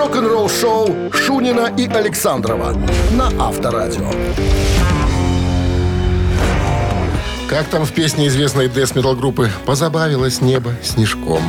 [0.00, 2.72] рок-н-ролл-шоу Шунина и Александрова
[3.12, 4.10] на Авторадио.
[7.46, 11.42] Как там в песне известной Metal группы «Позабавилось небо снежком».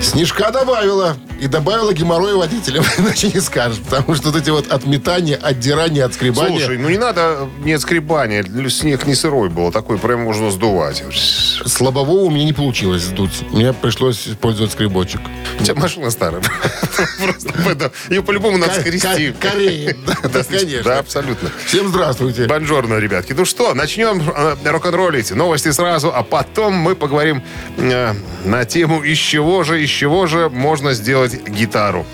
[0.00, 1.16] Снежка добавила.
[1.40, 2.84] И добавила геморрой водителям.
[2.98, 3.78] Иначе не скажешь.
[3.80, 6.58] Потому что вот эти вот отметания, отдирания, отскребания...
[6.58, 8.44] Слушай, ну не надо не отскребания.
[8.70, 9.70] Снег не сырой был.
[9.70, 11.02] Такой прям можно сдувать.
[11.12, 13.42] С лобового у меня не получилось сдуть.
[13.50, 15.20] Мне пришлось использовать скребочек.
[15.60, 16.42] У тебя машина старая.
[18.08, 19.32] Ее по-любому надо скрести.
[19.38, 19.96] Корея.
[20.26, 20.82] Да, конечно.
[20.82, 21.50] Да, абсолютно.
[21.66, 22.46] Всем здравствуйте.
[22.46, 23.32] Бонжорно, ребятки.
[23.32, 25.30] Ну что, начнем э, рок-н-роллить.
[25.30, 27.42] Новости сразу, а потом мы поговорим
[27.76, 32.04] э, на тему, из чего же, из чего же можно сделать гитару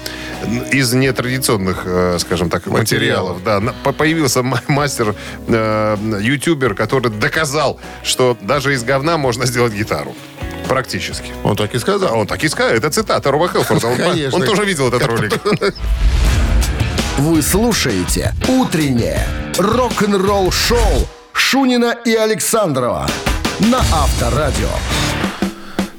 [0.71, 3.39] из нетрадиционных, э, скажем так, материалов.
[3.39, 3.73] материалов.
[3.85, 5.15] Да, появился мастер,
[5.49, 10.15] э, ютубер, который доказал, что даже из говна можно сделать гитару.
[10.69, 11.33] Практически.
[11.45, 12.19] Он так и сказал.
[12.19, 12.73] Он так и сказал.
[12.75, 13.87] Это цитата Роба Хелфорда.
[13.89, 14.39] Он, Конечно.
[14.39, 15.33] он тоже видел этот ролик.
[17.19, 19.27] Вы слушаете «Утреннее
[19.59, 23.07] рок-н-ролл-шоу» Шунина и Александрова
[23.61, 24.69] на Авторадио.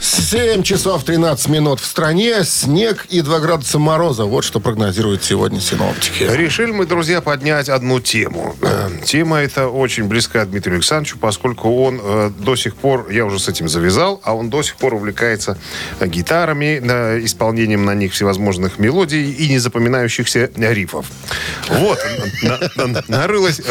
[0.04, 4.26] 7 часов 13 минут в стране, снег и 2 градуса мороза.
[4.26, 6.23] Вот что прогнозируют сегодня синоптики.
[6.23, 8.54] Решили мы, друзья, поднять одну тему.
[8.62, 13.40] Э, тема эта очень близка Дмитрию Александровичу, поскольку он э, до сих пор, я уже
[13.40, 15.58] с этим завязал, а он до сих пор увлекается
[16.02, 21.06] гитарами, э, исполнением на них всевозможных мелодий и незапоминающихся рифов.
[21.70, 21.98] Вот,
[23.08, 23.62] нарылась...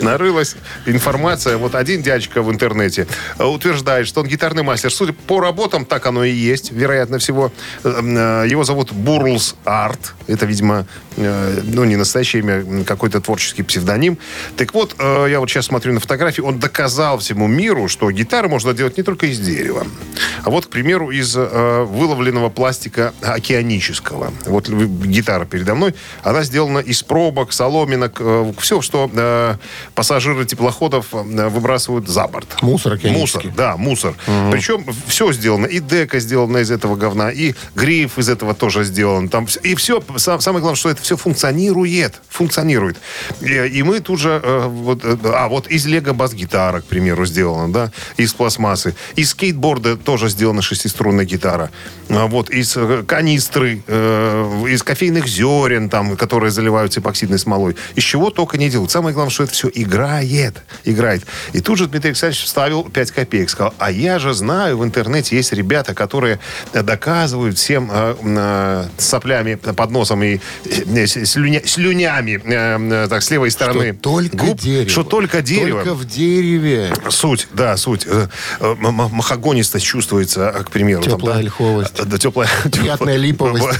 [0.00, 0.54] Нарылась
[0.86, 1.56] информация.
[1.56, 4.92] Вот один дядька в интернете утверждает, что он гитарный мастер мастер.
[4.92, 7.50] Судя по работам, так оно и есть, вероятно всего.
[7.82, 10.14] Э, его зовут Бурлс Арт.
[10.26, 14.18] Это, видимо, э, ну, не настоящее имя, какой-то творческий псевдоним.
[14.56, 18.48] Так вот, э, я вот сейчас смотрю на фотографии, он доказал всему миру, что гитары
[18.48, 19.86] можно делать не только из дерева,
[20.42, 24.32] а вот, к примеру, из выловленного пластика океанического.
[24.44, 28.20] Вот гитара передо мной, она сделана из пробок, соломинок,
[28.58, 29.56] все, что
[29.94, 32.62] пассажиры теплоходов выбрасывают за борт.
[32.62, 33.48] Мусор океанический.
[33.48, 34.14] Мусор, да, мусор.
[34.26, 34.52] Угу.
[34.52, 35.66] Причем причем все сделано.
[35.66, 39.28] И дека сделана из этого говна, и гриф из этого тоже сделан.
[39.28, 42.20] Там, и все, самое главное, что это все функционирует.
[42.28, 42.96] Функционирует.
[43.40, 44.40] И, и мы тут же...
[44.42, 48.94] Э, вот, э, а, вот из лего бас-гитара, к примеру, сделано, да, из пластмассы.
[49.14, 51.70] Из скейтборда тоже сделана шестиструнная гитара.
[52.08, 57.76] А, вот, из э, канистры, из кофейных зерен, там, которые заливаются эпоксидной смолой.
[57.94, 58.90] Из чего только не делают.
[58.90, 60.62] Самое главное, что это все играет.
[60.84, 61.24] Играет.
[61.52, 63.50] И тут же Дмитрий Александрович вставил 5 копеек.
[63.50, 66.38] Сказал, а я же знаю, знаю, в интернете есть ребята, которые
[66.72, 73.30] доказывают всем э, э, соплями под носом и э, слюня, слюнями, э, э, так, с
[73.30, 74.90] левой стороны что только губ, дерево.
[74.90, 75.82] что только дерево.
[75.82, 76.92] Только в дереве.
[77.10, 78.06] Суть, да, суть.
[78.06, 78.28] Э,
[78.60, 81.02] э, махагонистость чувствуется, к примеру.
[81.02, 82.04] Теплая там, да, лиховость.
[82.04, 82.48] Да, теплая.
[82.64, 83.78] Приятная липовость.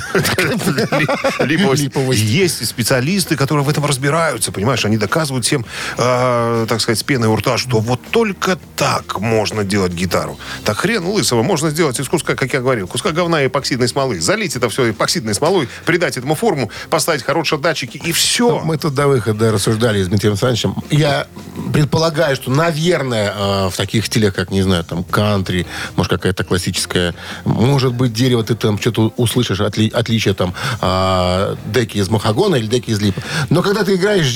[1.41, 2.22] Липовость.
[2.22, 4.84] Есть специалисты, которые в этом разбираются, понимаешь?
[4.84, 5.65] Они доказывают всем,
[5.97, 10.38] так сказать, с пеной у рта, что вот только так можно делать гитару.
[10.64, 14.20] Так хрен лысого можно сделать из куска, как я говорил, куска говна и эпоксидной смолы.
[14.20, 18.60] Залить это все эпоксидной смолой, придать этому форму, поставить хорошие датчики и все.
[18.60, 20.74] Ну, мы тут до выхода рассуждали с Дмитрием Александровичем.
[20.90, 21.26] Я
[21.72, 27.14] предполагаю, что, наверное, э, в таких стилях, как, не знаю, там, кантри, может, какая-то классическая,
[27.44, 32.66] может быть, дерево, ты там что-то услышишь, отли, отличие там э, деки из махагона или
[32.66, 33.22] деки из липа.
[33.50, 34.26] Но когда ты играешь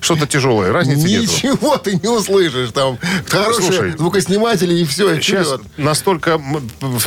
[0.00, 1.22] что-то тяжелое, разницы нет.
[1.22, 2.70] Ничего ты не услышишь.
[2.72, 2.98] Там
[3.44, 5.14] хорошие звукосниматели и все.
[5.14, 5.62] И Сейчас вперед.
[5.76, 6.40] настолько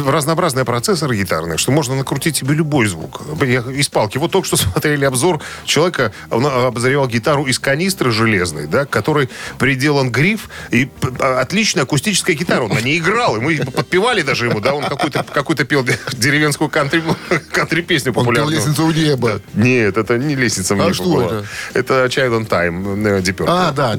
[0.05, 3.21] разнообразные процессоры гитарные, что можно накрутить себе любой звук.
[3.41, 4.17] Из палки.
[4.17, 10.11] Вот только что смотрели обзор человека, он обозревал гитару из канистры железной, да, которой приделан
[10.11, 10.89] гриф и
[11.19, 12.63] а, отличная акустическая гитара.
[12.63, 16.69] Он на ней играл, и мы подпевали даже ему, да, он какой-то какой пел деревенскую
[16.69, 17.03] кантри,
[17.51, 18.59] кантри песню популярную.
[18.59, 19.41] Он пел «Лестницу в небо».
[19.53, 21.25] Нет, это не «Лестница в а небо» что была.
[21.25, 21.45] Это?
[21.73, 23.97] это «Child on Time» Deep А, да.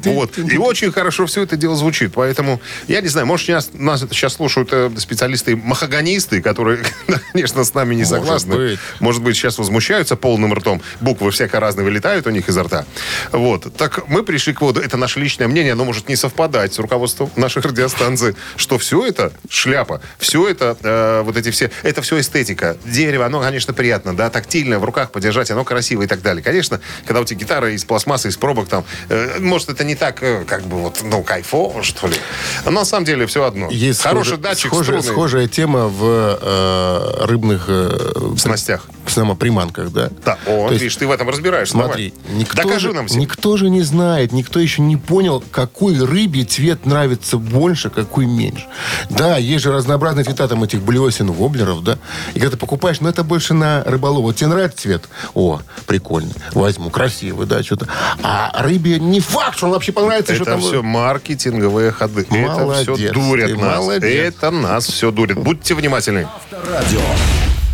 [0.00, 0.38] Вот.
[0.38, 2.12] И очень хорошо все это дело звучит.
[2.14, 6.84] Поэтому, я не знаю, может, нас, нас сейчас слушают э, специалисты-махагонисты, которые,
[7.32, 8.54] конечно, с нами не согласны.
[8.54, 8.80] Может быть.
[9.00, 10.82] Может быть, сейчас возмущаются полным ртом.
[11.00, 12.86] Буквы всяко разные вылетают у них изо рта.
[13.32, 13.74] Вот.
[13.76, 17.30] Так мы пришли к выводу, это наше личное мнение, оно может не совпадать с руководством
[17.36, 22.76] наших радиостанций, что все это шляпа, все это, э, вот эти все, это все эстетика.
[22.84, 26.42] Дерево, оно, конечно, приятно, да, тактильное, в руках подержать, оно красивое и так далее.
[26.42, 30.22] Конечно, когда у тебя гитара из пластмассы, из пробок там, э, может, это не так,
[30.22, 32.16] э, как бы вот, ну, кайфово, что ли.
[32.64, 33.70] Но на самом деле все одно.
[33.70, 37.64] Есть Хороший схожий, датчик, схожая, схожая тема в э, рыбных...
[37.68, 38.86] Э, Снастях.
[39.10, 40.10] Самоприманках, да?
[40.24, 41.72] Да, о, То есть, видишь, ты в этом разбираешься.
[41.74, 42.38] Смотри, давай.
[42.38, 43.20] никто, Докажи же, нам всем.
[43.20, 48.66] никто же не знает, никто еще не понял, какой рыбе цвет нравится больше, какой меньше.
[49.10, 51.98] Да, есть же разнообразные цвета там этих блесен, воблеров, да.
[52.34, 54.22] И когда ты покупаешь, ну это больше на рыболова.
[54.22, 55.04] Вот тебе нравится цвет?
[55.34, 57.86] О, прикольно, возьму, красивый, да, что-то.
[58.22, 60.34] А рыбе не факт, что он вообще понравится.
[60.34, 60.60] что Это там...
[60.60, 62.26] все маркетинговые ходы.
[62.30, 63.76] Это Молодец, все дурят ты нас.
[63.78, 64.34] молодец.
[64.34, 65.38] Это нас все дурит.
[65.38, 66.26] Будьте внимательны.
[66.50, 67.00] Радио.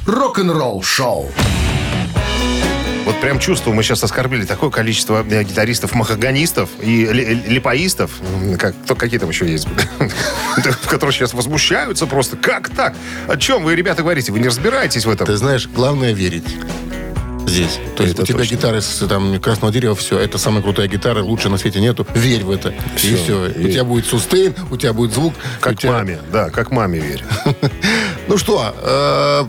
[0.07, 1.31] Рок-н-ролл шоу.
[3.05, 8.11] Вот прям чувствую, мы сейчас оскорбили такое количество э, гитаристов, махагонистов и ли- липаистов,
[8.59, 9.67] как, кто, какие там еще есть,
[10.89, 12.37] которые сейчас возмущаются просто.
[12.37, 12.95] Как так?
[13.27, 14.33] О чем вы, ребята, говорите?
[14.33, 15.27] Вы не разбираетесь в этом?
[15.27, 16.45] Ты знаешь, главное верить.
[17.47, 17.81] Здесь.
[17.97, 18.55] То есть Это у тебя точно.
[18.55, 22.07] гитара с там, красного дерева, все, это самая крутая гитара, лучше на свете нету.
[22.15, 22.73] Верь в это.
[22.95, 23.33] Всё, и все.
[23.39, 23.73] У верь.
[23.73, 25.35] тебя будет сустейн, у тебя будет звук.
[25.35, 27.25] у Как тебя- маме, да, как маме верь.
[28.29, 29.45] Ну что, э,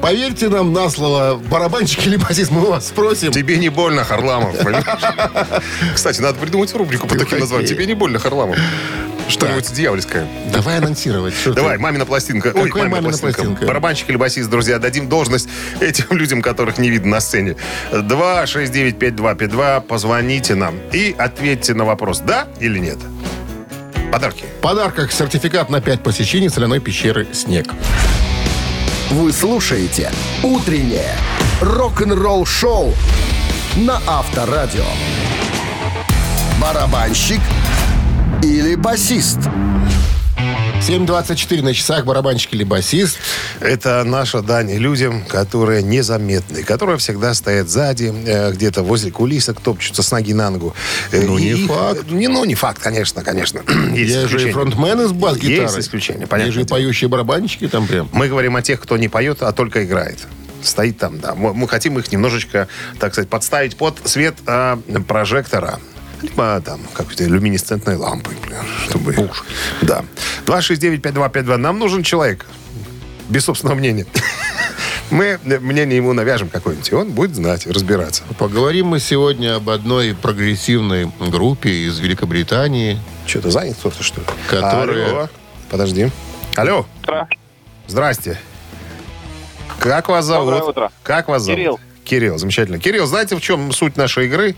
[0.00, 3.32] поверьте нам на слово, барабанщик или басист, мы вас спросим.
[3.32, 4.56] Тебе не больно, Харламов.
[5.94, 7.68] Кстати, надо придумать рубрику по таким названиям.
[7.68, 8.58] Тебе не больно, Харламов.
[9.28, 10.26] Что-нибудь дьявольское.
[10.52, 11.34] Давай анонсировать.
[11.46, 12.52] Давай, мамина пластинка.
[12.54, 13.64] Ой, мамина, пластинка?
[13.64, 15.48] Барабанщик или басист, друзья, дадим должность
[15.78, 17.54] этим людям, которых не видно на сцене.
[17.92, 22.98] 269-5252, позвоните нам и ответьте на вопрос, да или нет.
[24.10, 24.44] Подарки.
[24.58, 27.68] В подарках сертификат на 5 посещений соляной пещеры «Снег».
[29.10, 30.12] Вы слушаете
[30.44, 31.16] «Утреннее
[31.60, 32.94] рок-н-ролл шоу»
[33.74, 34.84] на Авторадио.
[36.60, 37.40] Барабанщик
[38.40, 39.38] или басист?
[40.80, 43.18] 7.24 на часах, барабанщик или басист.
[43.60, 50.02] Это наша дань людям, которые незаметны, которые всегда стоят сзади, э, где-то возле кулисок, топчутся
[50.02, 50.74] с ноги на ногу.
[51.12, 52.10] Э, Ну, и не их- факт.
[52.10, 53.60] Не, ну, не факт, конечно, конечно.
[53.94, 55.66] Есть Есть же и фронтмены с бас-гитарой.
[55.66, 56.52] Есть исключения, Есть понятно.
[56.52, 58.08] же и поющие барабанщики там прям.
[58.12, 60.18] Мы говорим о тех, кто не поет, а только играет.
[60.62, 61.34] Стоит там, да.
[61.34, 62.68] Мы, мы хотим их немножечко,
[62.98, 64.78] так сказать, подставить под свет а,
[65.08, 65.78] прожектора.
[66.22, 69.30] Либо там какой-то люминесцентной лампы, например, чтобы...
[69.82, 70.04] Да.
[70.46, 71.56] 269-5252.
[71.56, 72.46] Нам нужен человек.
[73.28, 74.06] Без собственного мнения.
[75.10, 78.22] Мы мнение ему навяжем какое-нибудь, и он будет знать, разбираться.
[78.38, 82.96] Поговорим мы сегодня об одной прогрессивной группе из Великобритании.
[83.26, 84.26] Что-то занят кто-то, что ли?
[84.48, 85.28] Которые- Алло.
[85.68, 86.10] Подожди.
[86.54, 86.86] Алло.
[87.02, 87.28] утро.
[87.88, 88.38] Здрасте.
[89.80, 90.50] Как вас зовут?
[90.52, 90.92] Доброе утро.
[91.02, 91.58] Как вас зовут?
[91.58, 91.80] Кирилл.
[92.04, 92.78] Кирилл, замечательно.
[92.78, 94.54] Кирилл, знаете, в чем суть нашей игры?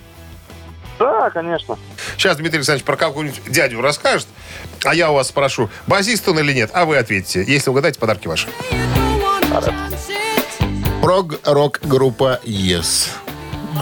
[1.22, 1.78] Да, конечно.
[2.16, 4.26] Сейчас Дмитрий Александрович про какого-нибудь дядю расскажет,
[4.82, 7.44] а я у вас спрошу, басист он или нет, а вы ответите.
[7.46, 8.48] Если угадаете, подарки ваши.
[11.00, 13.10] Прог-рок-группа Yes.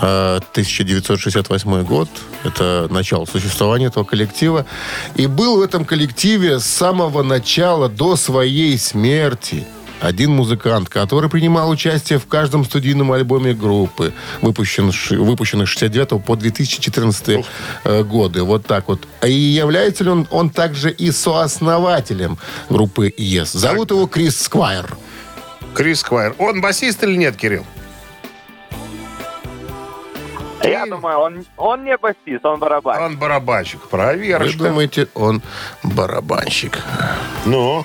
[0.02, 2.10] Э, 1968 год.
[2.44, 4.66] Это начало существования этого коллектива.
[5.14, 9.66] И был в этом коллективе с самого начала до своей смерти
[10.00, 16.36] один музыкант, который принимал участие в каждом студийном альбоме группы, выпущен, выпущенных с 69 по
[16.36, 17.44] 2014
[17.84, 18.42] э, годы.
[18.42, 19.06] Вот так вот.
[19.24, 22.38] И является ли он, он также и сооснователем
[22.68, 23.56] группы Yes.
[23.56, 24.96] Зовут его Крис Сквайр.
[25.74, 26.34] Крис Сквайр.
[26.38, 27.64] Он басист или нет, Кирилл?
[30.62, 33.02] Я думаю, он, он не басист, он барабан.
[33.02, 33.80] Он барабанщик.
[33.82, 34.64] Вы Проверочка.
[34.64, 35.42] думаете, он
[35.82, 36.78] барабанщик?
[37.46, 37.84] Ну?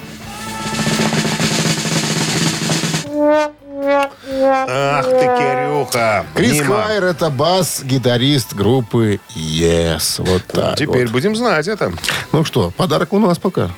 [3.18, 6.26] Ах ты, Кирюха.
[6.36, 6.64] Крис Мимо.
[6.66, 10.16] Сквайр это бас-гитарист группы Yes.
[10.26, 11.12] Вот так Теперь вот.
[11.14, 11.92] будем знать это.
[12.32, 13.70] Ну что, подарок у нас пока.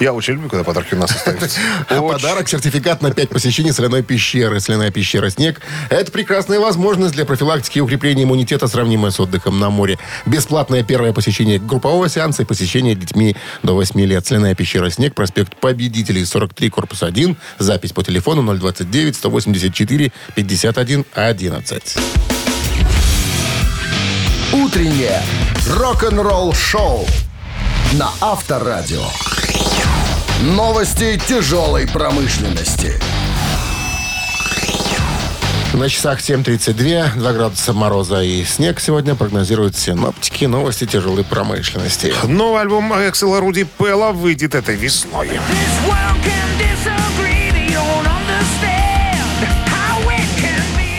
[0.00, 1.60] Я очень люблю, когда подарки у нас остаются.
[1.88, 2.00] А.
[2.14, 4.60] Подарок сертификат на 5 посещений соляной пещеры.
[4.60, 9.70] Соляная пещера «Снег»— это прекрасная возможность для профилактики и укрепления иммунитета, сравнимая с отдыхом на
[9.70, 9.98] море.
[10.26, 14.26] Бесплатное первое посещение группового сеанса и посещение детьми до 8 лет.
[14.26, 17.36] Соляная пещера «Снег», проспект Победителей, 43, корпус 1.
[17.58, 21.96] Запись по телефону 029 184 51 11.
[24.52, 25.20] Утреннее
[25.68, 27.06] рок-н-ролл шоу
[27.94, 29.04] на Авторадио.
[30.42, 33.00] Новости тяжелой промышленности.
[35.72, 40.44] На часах 7.32, 2 градуса мороза и снег сегодня прогнозируют синоптики.
[40.44, 42.14] Новости тяжелой промышленности.
[42.24, 45.28] Новый альбом Эксела Руди Пелла выйдет этой весной.
[45.28, 45.34] This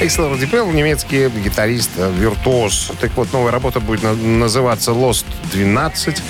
[0.09, 2.91] Руди Пелл, немецкий гитарист, э, виртуоз.
[3.01, 6.21] Так вот, новая работа будет на- называться Lost 12.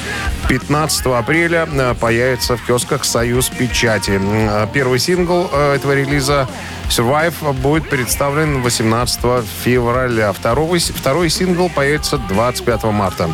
[0.48, 4.18] 15 апреля э, появится в киосках «Союз Печати».
[4.24, 6.48] Э, Первый сингл этого релиза
[6.90, 9.20] Survive будет представлен 18
[9.64, 10.32] февраля.
[10.32, 13.30] Второй, второй сингл появится 25 марта.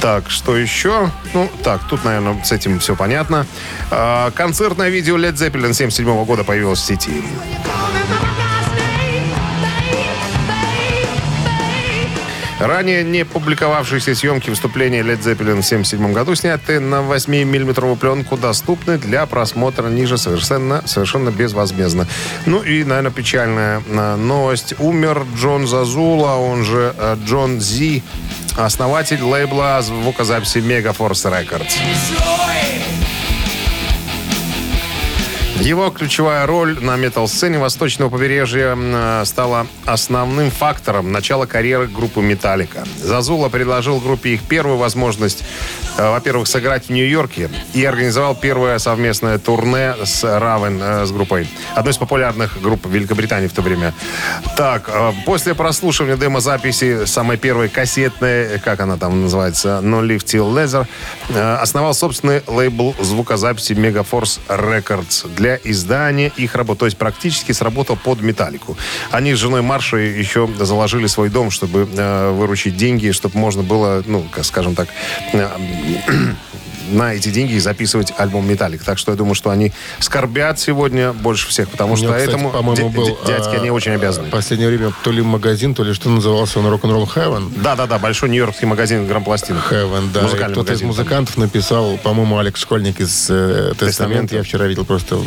[0.00, 1.10] Так, что еще?
[1.32, 3.46] Ну, так, тут, наверное, с этим все понятно.
[4.34, 7.22] Концертное видео Led Zeppelin 77 года появилось в сети.
[12.62, 18.98] Ранее не публиковавшиеся съемки выступления Led Zeppelin в 1977 году, снятые на 8-миллиметровую пленку, доступны
[18.98, 22.06] для просмотра ниже совершенно, совершенно безвозмездно.
[22.46, 24.74] Ну и, наверное, печальная э, новость.
[24.78, 28.04] Умер Джон Зазула, он же э, Джон Зи,
[28.56, 31.72] основатель лейбла звукозаписи Megaforce Records.
[35.60, 42.84] Его ключевая роль на метал-сцене восточного побережья м, стала основным фактором начала карьеры группы «Металлика».
[42.96, 45.44] Зазула предложил группе их первую возможность,
[45.98, 51.46] э, во-первых, сыграть в Нью-Йорке и организовал первое совместное турне с Равен, э, с группой.
[51.74, 53.94] Одной из популярных групп Великобритании в то время.
[54.56, 60.50] Так, э, после прослушивания демозаписи самой первой кассетной, как она там называется, No Live Till
[60.52, 60.86] Leather,
[61.28, 66.78] э, основал собственный лейбл звукозаписи Megaforce Records для издания их работ.
[66.78, 68.76] То есть практически сработал под металлику.
[69.10, 74.02] Они с женой Маршей еще заложили свой дом, чтобы э, выручить деньги, чтобы можно было,
[74.06, 74.88] ну, скажем так,
[75.32, 75.48] э,
[76.92, 78.84] на эти деньги записывать альбом «Металлик».
[78.84, 82.90] Так что я думаю, что они скорбят сегодня больше всех, потому что кстати, этому по-моему,
[82.90, 83.08] был...
[83.08, 84.28] дя- дядьки они а, очень обязаны.
[84.28, 87.52] В последнее время то ли магазин, то ли что назывался он Rock'n'Roll Heaven.
[87.62, 89.72] Да-да-да, большой нью-йоркский магазин грампластинок.
[89.72, 90.20] Heaven, да.
[90.20, 94.32] И Музыкальный кто-то из музыкантов написал, по-моему, Алекс Школьник из э, Тестамент.
[94.32, 95.18] Я вчера видел просто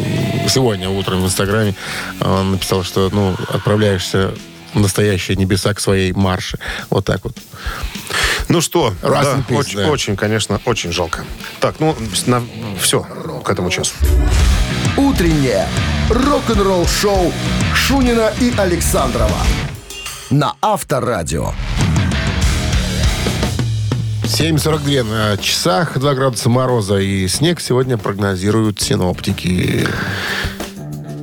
[0.49, 1.75] сегодня утром в Инстаграме.
[2.21, 4.31] Он написал, что ну, отправляешься
[4.75, 6.59] настоящие небеса к своей марше.
[6.89, 7.37] Вот так вот.
[8.47, 9.89] Ну что, да, peace, очень, да.
[9.89, 11.23] очень, конечно, очень жалко.
[11.59, 11.95] Так, ну,
[12.79, 13.01] все
[13.43, 13.93] к этому часу.
[14.97, 15.67] Утреннее
[16.09, 17.33] рок-н-ролл-шоу
[17.73, 19.39] Шунина и Александрова
[20.29, 21.51] на Авторадио.
[24.23, 29.87] 7.42 на часах, 2 градуса мороза и снег сегодня прогнозируют синоптики.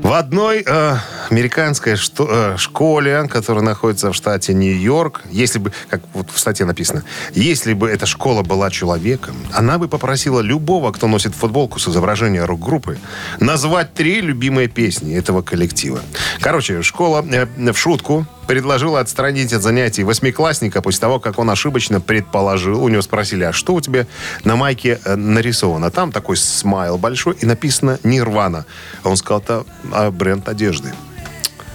[0.02, 0.96] В одной э,
[1.32, 6.66] американской что- э, школе, которая находится в штате Нью-Йорк, если бы, как вот в статье
[6.66, 11.88] написано, если бы эта школа была человеком, она бы попросила любого, кто носит футболку с
[11.88, 12.98] изображением рок-группы,
[13.40, 16.00] назвать три любимые песни этого коллектива.
[16.40, 22.00] Короче, школа э, в шутку предложила отстранить от занятий восьмиклассника после того, как он ошибочно
[22.00, 22.82] предположил.
[22.82, 24.06] У него спросили, а что у тебя
[24.44, 25.90] на майке э, нарисовано?
[25.90, 28.66] Там такой смайл большой и написано «Нирвана».
[29.04, 30.92] Он сказал, это а, бренд одежды.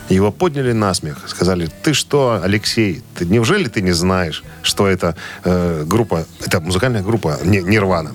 [0.09, 1.17] Его подняли на смех.
[1.27, 7.01] Сказали, ты что, Алексей, ты, неужели ты не знаешь, что это э, группа, это музыкальная
[7.01, 8.13] группа не, Нирвана?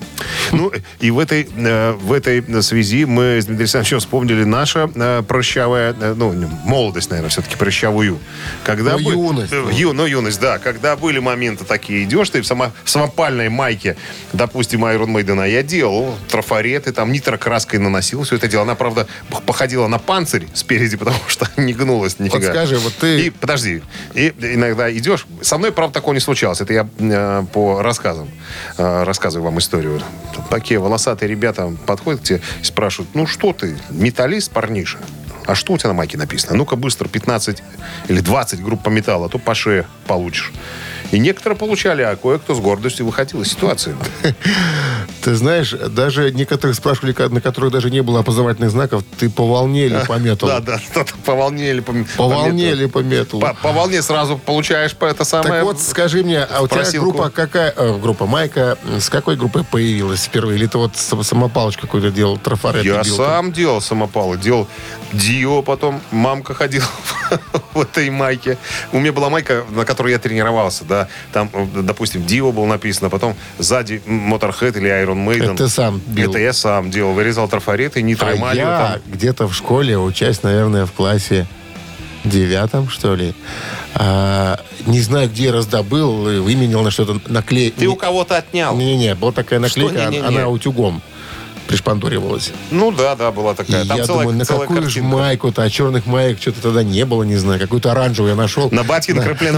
[0.51, 5.21] Ну, и в этой, э, в этой связи мы с Дмитрием Александровичем вспомнили наше э,
[5.27, 6.33] прыщавое, э, ну,
[6.65, 8.17] молодость, наверное, все-таки прыщавую.
[8.63, 9.53] Когда Ну, бы- юность.
[9.53, 10.57] э, ю- ну, юность, да.
[10.57, 13.97] Когда были моменты такие, идешь ты в, само- в самопальной майке,
[14.33, 18.63] допустим, Iron Maiden, я делал трафареты, там нитрокраской наносил все это дело.
[18.63, 19.07] Она, правда,
[19.45, 22.39] походила на панцирь спереди, потому что не гнулась нифига.
[22.39, 23.81] Вот скажи, вот ты- И, подожди,
[24.13, 26.61] и иногда идешь, со мной, правда, такого не случалось.
[26.61, 28.29] Это я э, по рассказам
[28.77, 30.01] э, рассказываю вам историю.
[30.49, 34.97] Такие волосатые ребята подходят к тебе и спрашивают, ну что ты, металлист, парниша?
[35.45, 36.55] А что у тебя на майке написано?
[36.55, 37.61] Ну-ка быстро 15
[38.07, 40.53] или 20 групп по металлу, а то по шее получишь.
[41.11, 43.95] И некоторые получали, а кое-кто с гордостью выходил из ситуации.
[45.21, 49.85] Ты знаешь, даже некоторых спрашивали, на которых даже не было опознавательных знаков, ты по волне
[49.85, 50.51] или по металу?
[50.51, 53.41] Да, да, что-то по волне или по По волне или по металу?
[53.61, 55.53] По, волне сразу получаешь по это самое.
[55.55, 57.73] Так вот, скажи мне, а у тебя группа какая?
[57.75, 60.57] э, группа Майка с какой группой появилась впервые?
[60.57, 64.67] Или ты вот сам- самопалыч какой-то делал, трафарет Я сам делал самопалы, делал
[65.13, 66.87] Дио, потом мамка ходила
[67.73, 68.57] в этой майке.
[68.91, 71.02] У меня была майка, на которой я тренировался, да.
[71.31, 75.53] Там, допустим, Дио был написано, потом сзади Motorhead или Iron Maiden.
[75.55, 76.29] Это сам бил?
[76.31, 77.13] Это я сам делал.
[77.13, 78.61] Вырезал трафареты, А нитроэмалью.
[78.61, 81.47] я где-то в школе, учась, наверное, в классе
[82.23, 83.33] девятом, что ли,
[83.95, 87.79] а, не знаю, где раздобыл, выменил на что-то наклейку.
[87.79, 88.75] Ты у кого-то отнял.
[88.75, 90.25] Не-не-не, была такая наклейка, не-не-не?
[90.25, 91.01] она утюгом
[91.67, 92.51] пришпандуривалась.
[92.71, 93.85] Ну да, да, была такая.
[93.85, 95.07] Там я целая, думаю, на целая какую же картинка.
[95.17, 97.59] майку-то, а черных маек что-то тогда не было, не знаю.
[97.59, 98.69] Какую-то оранжевую я нашел.
[98.71, 98.83] На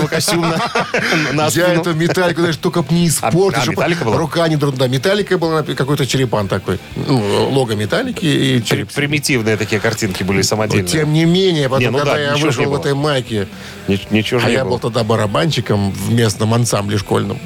[0.07, 0.57] костюм на,
[1.33, 1.81] на Я спину.
[1.81, 3.67] эту металлику, знаешь, только не испортишь.
[3.67, 4.17] а была?
[4.17, 6.79] Рука не друг- Да, металлика была, какой-то черепан такой.
[6.95, 8.91] Ну, лого металлики и череп.
[8.91, 10.87] Примитивные такие картинки были самодельные.
[10.87, 13.47] Тем не менее, потом, ну когда да, я вышел в этой майке,
[13.87, 17.39] Ни- Ничего же а я был тогда барабанщиком в местном ансамбле школьном.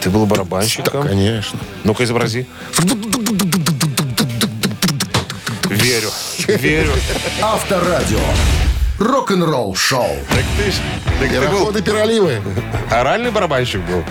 [0.00, 1.02] Ты был Да, барабанщиком?
[1.08, 1.58] конечно.
[1.84, 2.46] Ну-ка, изобрази.
[6.46, 6.92] Верю.
[7.42, 8.18] Авторадио.
[8.98, 10.16] Рок-н-ролл-шоу.
[10.30, 10.76] Так ты, ж-
[11.20, 12.40] так ты был Пироходы, пироливы.
[12.90, 14.02] оральный барабанщик был?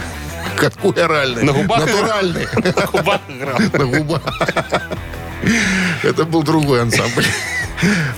[0.57, 1.43] Какой оральный?
[1.43, 1.79] На губах?
[1.79, 2.47] Натуральный.
[2.53, 3.57] На губах играл.
[3.73, 4.21] На губах.
[6.03, 7.25] Это был другой ансамбль.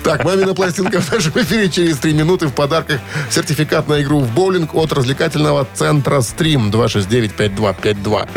[0.04, 3.00] Так, мамина пластинка в нашем эфире через три минуты в подарках
[3.32, 8.28] сертификат на игру в боулинг от развлекательного центра «Стрим» 269-5252.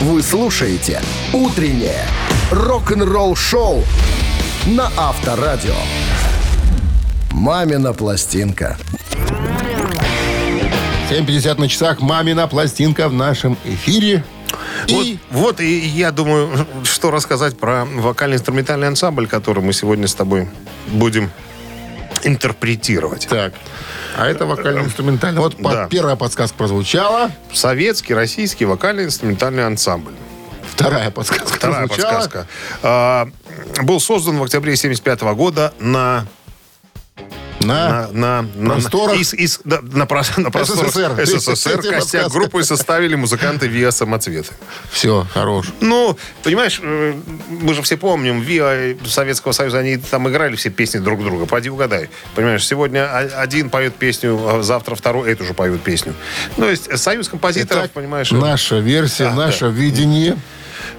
[0.00, 1.00] Вы слушаете
[1.32, 2.04] «Утреннее
[2.50, 3.84] рок-н-ролл-шоу»
[4.66, 5.74] на Авторадио.
[7.30, 8.76] «Мамина пластинка».
[11.10, 12.00] 7.50 на часах.
[12.00, 14.24] Мамина пластинка в нашем эфире.
[14.88, 20.14] Вот, И вот и я думаю, что рассказать про вокально-инструментальный ансамбль, который мы сегодня с
[20.14, 20.48] тобой
[20.88, 21.30] будем
[22.24, 23.26] интерпретировать.
[23.28, 23.52] так.
[24.16, 25.40] А это вокально-инструментально.
[25.40, 25.88] Вот Да.
[25.88, 27.30] первая подсказка прозвучала.
[27.52, 30.12] Советский, российский вокально-инструментальный ансамбль.
[30.70, 32.12] Вторая подсказка Вторая прозвучала.
[32.14, 32.46] подсказка.
[32.82, 33.28] А,
[33.82, 36.26] был создан в октябре 75 года на
[37.64, 39.16] На, на, на, на, Просторах?
[39.18, 40.06] из- из- да, на,
[40.36, 41.26] на просторах СССР.
[41.26, 41.82] СССР.
[41.82, 44.52] Костяк группы составили музыканты ВИА «Самоцветы».
[44.90, 45.68] Все, хорош.
[45.80, 47.14] Ну, понимаешь, э,
[47.48, 51.46] мы же все помним, ВИА Советского Союза, они там играли все песни друг друга.
[51.46, 52.10] Пойди угадай.
[52.34, 56.14] Понимаешь, сегодня один поет песню, а завтра второй эту же поют песню.
[56.56, 60.36] Ну, то есть союз композиторов, Итак, понимаешь, наша версия, Да, наше видение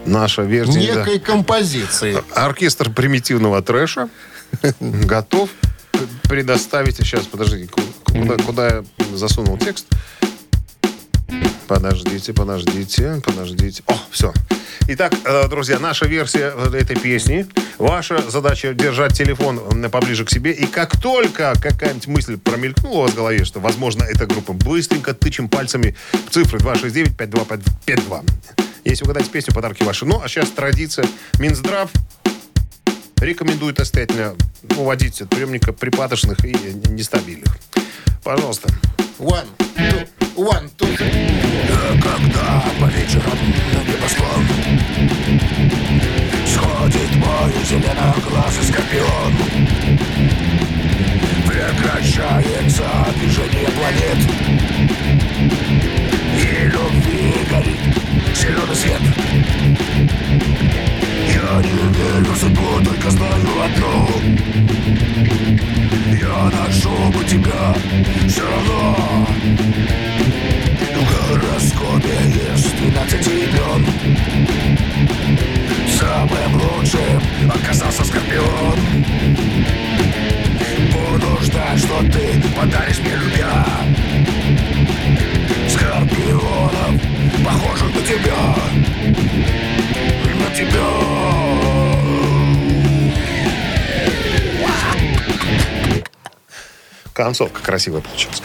[0.05, 0.93] наша версия.
[0.93, 0.99] да.
[1.01, 2.17] некой композиции.
[2.33, 4.09] Оркестр примитивного трэша
[4.79, 5.49] готов
[6.23, 6.97] предоставить...
[6.97, 8.83] Сейчас, подождите, ку- куда, куда я
[9.13, 9.87] засунул текст?
[11.67, 13.83] Подождите, подождите, подождите.
[13.87, 14.31] О, все.
[14.87, 17.47] Итак, э, друзья, наша версия этой песни.
[17.79, 19.59] Ваша задача держать телефон
[19.89, 20.51] поближе к себе.
[20.51, 25.13] И как только какая-нибудь мысль промелькнула у вас в голове, что, возможно, эта группа, быстренько
[25.15, 25.95] тычем пальцами
[26.27, 28.29] в цифры 269-5252.
[28.85, 30.05] Если угадаете песню, подарки ваши.
[30.05, 31.07] Ну, а сейчас традиция.
[31.39, 31.89] Минздрав
[33.25, 34.35] рекомендует настоятельно
[34.77, 36.53] уводить от приемника припадочных и
[36.89, 37.57] нестабильных.
[38.23, 38.69] Пожалуйста.
[39.19, 41.45] One, two, one, two, three.
[42.01, 43.37] Когда по вечерам
[43.73, 44.45] на небосклон
[46.45, 49.33] Сходит мой зеленоглазый скорпион
[51.47, 54.19] Прекращается движение планет
[56.37, 57.95] И любви горит
[58.35, 59.01] зеленый свет
[61.45, 64.09] Я не верю в судьбу, только знаю одно
[66.09, 67.75] Я нашел бы тебя
[68.27, 69.27] все равно
[70.95, 73.85] в гороскопе есть 12 имен
[75.99, 78.79] Самым лучшим оказался Скорпион
[80.93, 83.65] Буду ждать, что ты подаришь мне любя
[85.69, 87.01] Скорпионов,
[87.43, 88.55] похожих на тебя.
[90.39, 91.04] На тебя
[97.15, 98.43] Концовка красивая получилась.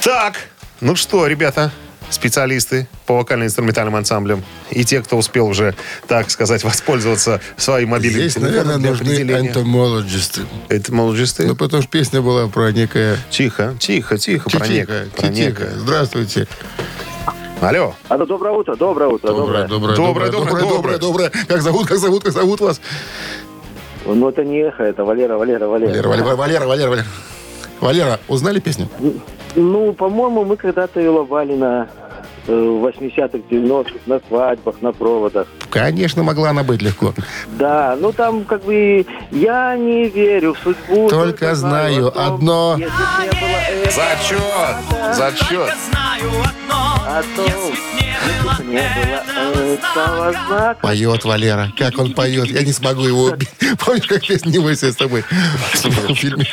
[0.00, 0.36] Так,
[0.80, 1.70] ну что, ребята,
[2.08, 5.74] специалисты по вокально-инструментальным ансамблям и те, кто успел уже,
[6.08, 10.40] так сказать, воспользоваться своим мобильным Здесь, телефоном наверное, для нужны энтомологисты.
[10.70, 11.46] Это молодежисты?
[11.46, 13.18] Ну, потому что песня была про некое...
[13.28, 14.48] Тихо, тихо, тихо.
[14.48, 15.70] про Титика, нек- про некое.
[15.76, 16.48] Здравствуйте.
[17.60, 17.94] Алло.
[18.08, 19.96] Алло, доброе утро, доброе утро, Доброе, доброе.
[19.96, 21.32] доброе, Доброе, доброе, доброе, доброе, доброе.
[21.46, 22.80] Как зовут, как зовут, как зовут вас?
[24.06, 26.08] Ну, это не эхо, это Валера, Валера, Валера.
[26.08, 27.04] Валера, Валера, Валера, Валера,
[27.82, 28.20] Валера.
[28.28, 28.88] Узнали песню?
[29.54, 31.88] Ну, по-моему, мы когда-то ее лобали на
[32.46, 35.46] 80-х, 90-х, на свадьбах, на проводах.
[35.70, 37.14] Конечно, могла она быть легко.
[37.58, 41.08] Да, ну там как бы я не верю в судьбу.
[41.08, 42.76] Только знаю одно.
[42.78, 45.16] Если б не было Зачет!
[45.16, 45.72] Зачет!
[47.04, 50.80] о том, если б не было если б не было этого знака.
[50.80, 51.72] Поет Валера.
[51.76, 52.48] Как он поет.
[52.48, 53.50] Я не смогу его убить.
[53.78, 55.24] Помнишь, как песня «Не бойся с тобой»
[55.72, 56.46] в фильме?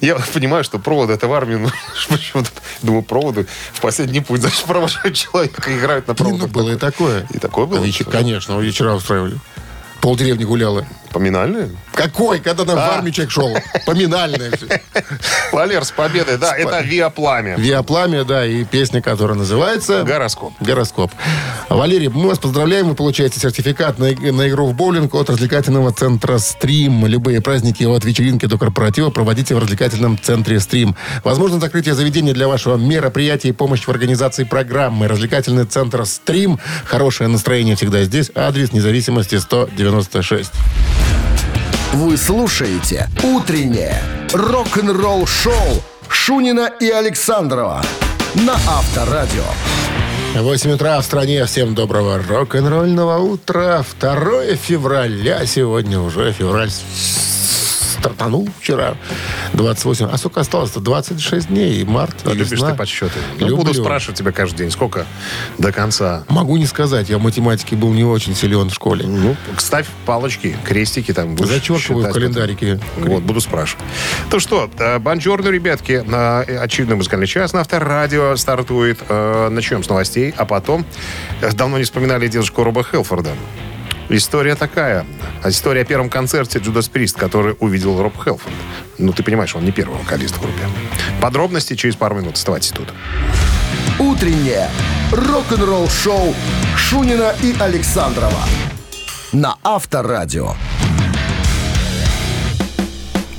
[0.00, 1.68] Я понимаю, что проводы это в армии, но
[2.08, 2.50] почему-то,
[2.82, 6.46] думаю, проводы в последний путь, значит, провожают человека, играют на Не, проводах.
[6.48, 7.26] Ну, было и такое.
[7.30, 7.84] И такое было?
[7.84, 9.36] Вечер- Конечно, вечера устраивали.
[10.02, 10.84] Пол деревни гуляла.
[11.12, 11.70] Поминальные?
[11.94, 12.40] Какой?
[12.40, 12.94] Когда нам в А.
[12.96, 13.56] армию человек шел?
[13.86, 14.80] Поминальное все.
[15.52, 17.54] Валер, с победой, да, это Виа Пламя.
[17.56, 20.02] Виапламя, да, и песня, которая называется...
[20.02, 20.54] Гороскоп.
[20.60, 21.12] Гороскоп.
[21.68, 22.88] Валерий, мы вас поздравляем.
[22.88, 27.06] Вы получаете сертификат на, на игру в боулинг от развлекательного центра «Стрим».
[27.06, 30.96] Любые праздники от вечеринки до корпоратива проводите в развлекательном центре «Стрим».
[31.22, 35.06] Возможно, закрытие заведения для вашего мероприятия и помощь в организации программы.
[35.06, 36.58] Развлекательный центр «Стрим».
[36.84, 38.30] Хорошее настроение всегда здесь.
[38.34, 39.36] Адрес независимости
[40.00, 40.50] 196.
[41.92, 44.02] Вы слушаете «Утреннее
[44.32, 47.82] рок-н-ролл-шоу» Шунина и Александрова
[48.34, 49.44] на Авторадио.
[50.34, 51.44] 8 утра в стране.
[51.44, 53.84] Всем доброго рок-н-ролльного утра.
[54.00, 55.44] 2 февраля.
[55.44, 56.70] Сегодня уже февраль.
[58.02, 58.94] Стартанул вчера.
[59.52, 60.08] 28.
[60.10, 60.80] А сколько осталось-то?
[60.80, 61.80] 26 дней.
[61.80, 63.12] И март, и Любишь ты подсчеты?
[63.38, 63.56] Ну, Люблю.
[63.58, 65.06] буду спрашивать тебя каждый день, сколько
[65.58, 66.24] до конца.
[66.28, 67.08] Могу не сказать.
[67.08, 69.06] Я в математике был не очень силен в школе.
[69.06, 71.38] Ну, ставь палочки, крестики там.
[71.38, 72.80] Зачеркиваю в календарике.
[72.96, 73.84] Вот, буду спрашивать.
[74.32, 76.02] Ну что, э, бонжорно, ребятки.
[76.04, 78.98] На очередной музыкальный час на Авторадио стартует.
[79.08, 80.84] Э, Начнем с новостей, а потом...
[81.40, 83.30] э, Давно не вспоминали дедушку Роба Хелфорда.
[84.14, 85.06] История такая.
[85.42, 88.54] История о первом концерте Джудас Прист, который увидел Роб Хелфорд.
[88.98, 90.64] Ну, ты понимаешь, он не первый вокалист в группе.
[91.22, 92.34] Подробности через пару минут.
[92.34, 92.92] Оставайтесь тут.
[93.98, 94.68] Утреннее
[95.12, 96.34] рок-н-ролл-шоу
[96.76, 98.42] Шунина и Александрова
[99.32, 100.56] на Авторадио.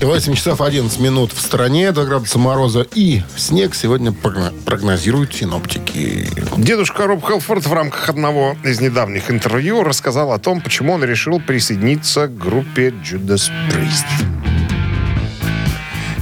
[0.06, 6.28] 8 часов 11 минут в стране, 2 градуса мороза и снег сегодня прогно- прогнозируют синоптики.
[6.58, 11.40] Дедушка Роб Хелфорд в рамках одного из недавних интервью рассказал о том, почему он решил
[11.40, 14.06] присоединиться к группе Judas Priest.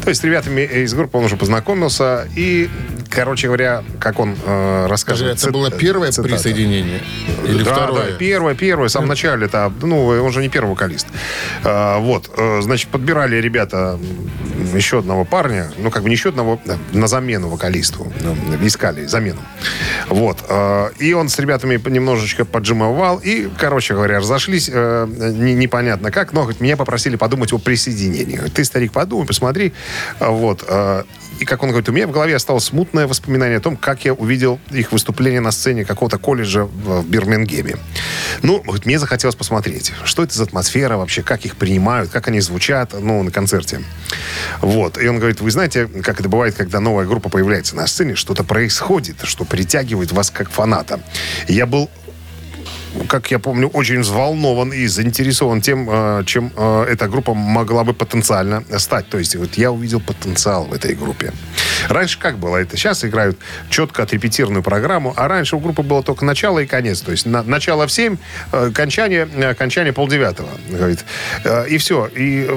[0.03, 2.69] То есть с ребятами из группы он уже познакомился и,
[3.11, 5.33] короче говоря, как он э, Скажи, рассказывает...
[5.35, 6.29] это цит- было первое цитата.
[6.29, 7.01] присоединение?
[7.45, 8.11] Или да, второе?
[8.11, 11.07] да, первое, первое, в самом начале, это, ну, он же не первый вокалист.
[11.63, 13.99] А, вот, э, значит, подбирали ребята
[14.73, 16.59] еще одного парня, ну, как бы не еще одного,
[16.93, 19.41] на замену вокалисту, ну, искали замену.
[20.07, 26.31] Вот, э, и он с ребятами немножечко поджимовал, и, короче говоря, разошлись не- непонятно как,
[26.33, 28.37] но говорит, меня попросили подумать о присоединении.
[28.53, 29.73] Ты, старик, подумай, посмотри,
[30.19, 30.63] вот,
[31.41, 34.13] и как он говорит, у меня в голове осталось смутное воспоминание о том, как я
[34.13, 37.77] увидел их выступление на сцене какого-то колледжа в Бирмингеме.
[38.43, 42.41] Ну, говорит, мне захотелось посмотреть, что это за атмосфера вообще, как их принимают, как они
[42.41, 43.81] звучат, ну, на концерте.
[44.61, 45.01] Вот.
[45.01, 48.43] И он говорит, вы знаете, как это бывает, когда новая группа появляется на сцене, что-то
[48.43, 50.99] происходит, что притягивает вас как фаната.
[51.47, 51.89] Я был
[53.07, 57.93] как я помню, очень взволнован и заинтересован тем, э, чем э, эта группа могла бы
[57.93, 59.07] потенциально стать.
[59.09, 61.33] То есть вот я увидел потенциал в этой группе.
[61.87, 62.77] Раньше как было это?
[62.77, 63.37] Сейчас играют
[63.69, 67.01] четко отрепетированную программу, а раньше у группы было только начало и конец.
[67.01, 68.17] То есть на- начало в 7,
[68.51, 69.27] э, кончание,
[69.57, 70.49] кончание полдевятого.
[70.69, 71.05] Говорит.
[71.69, 72.07] И все.
[72.07, 72.49] И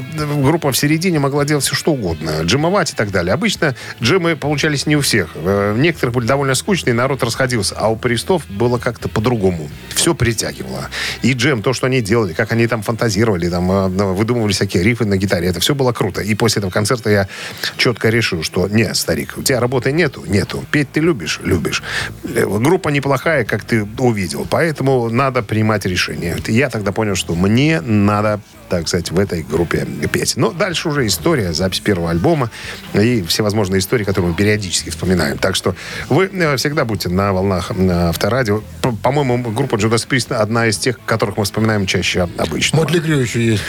[0.42, 2.42] группа в середине могла делать все, что угодно.
[2.42, 3.32] Джимовать и так далее.
[3.32, 5.30] Обычно джимы получались не у всех.
[5.36, 7.74] Некоторых были довольно скучные, народ расходился.
[7.78, 9.68] А у Престов было как-то по-другому.
[9.94, 10.88] Все притягивало.
[11.20, 15.04] И джем, то, что они делали, как они там фантазировали, там э, выдумывали всякие рифы
[15.04, 16.22] на гитаре, это все было круто.
[16.22, 17.28] И после этого концерта я
[17.76, 20.24] четко решил, что не, старик, у тебя работы нету?
[20.26, 20.64] Нету.
[20.70, 21.40] Петь ты любишь?
[21.44, 21.82] Любишь.
[22.24, 26.36] Э, Группа неплохая, как ты увидел, поэтому надо принимать решение.
[26.46, 30.36] Я тогда понял, что мне надо так сказать, в этой группе петь.
[30.36, 32.50] Но дальше уже история, запись первого альбома
[32.94, 35.38] и всевозможные истории, которые мы периодически вспоминаем.
[35.38, 35.74] Так что
[36.08, 38.62] вы э, всегда будьте на волнах на авторадио.
[39.02, 42.78] По-моему, группа Judas Priest одна из тех, которых мы вспоминаем чаще обычно.
[42.78, 43.62] Мотли Крю еще есть.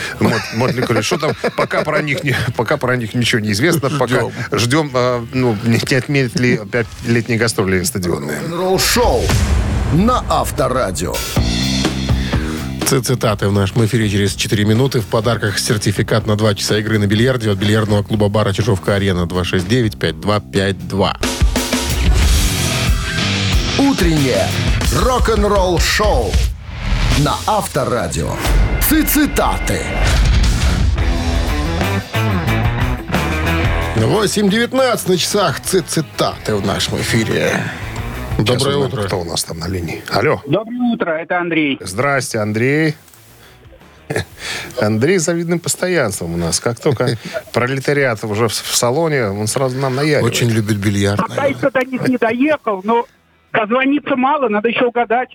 [0.56, 1.04] Мотли Крю.
[1.04, 1.34] Что там?
[1.56, 3.90] Пока про них не- пока про них ничего не известно.
[3.90, 4.92] Пока Ждем.
[4.94, 8.40] э, ну, не не отменят ли опять летние гастроли стадионные.
[8.40, 9.24] Рок-н-ролл-шоу
[9.94, 11.14] на Авторадио.
[12.86, 15.02] Цитаты в нашем эфире через 4 минуты.
[15.02, 21.18] В подарках сертификат на 2 часа игры на бильярде от бильярдного клуба бара Чижовка-Арена 269-5252.
[23.80, 24.48] Утреннее
[25.02, 26.32] рок-н-ролл-шоу
[27.20, 28.36] на Авторадио.
[28.82, 29.82] Цитаты.
[33.96, 35.60] 8.19 на часах.
[35.60, 37.64] Цитаты в нашем эфире.
[38.38, 39.04] Доброе Сейчас утро.
[39.04, 40.04] Кто у нас там на линии?
[40.10, 40.42] Алло.
[40.46, 41.78] Доброе утро, это Андрей.
[41.82, 42.96] Здрасте, Андрей.
[44.80, 46.60] Андрей с завидным постоянством у нас.
[46.60, 47.18] Как только
[47.54, 50.34] пролетариат уже в, в салоне, он сразу нам наяривает.
[50.34, 51.20] Очень любит бильярд.
[51.20, 53.06] Пока еще до них не доехал, но
[53.54, 55.30] дозвониться мало, надо еще угадать.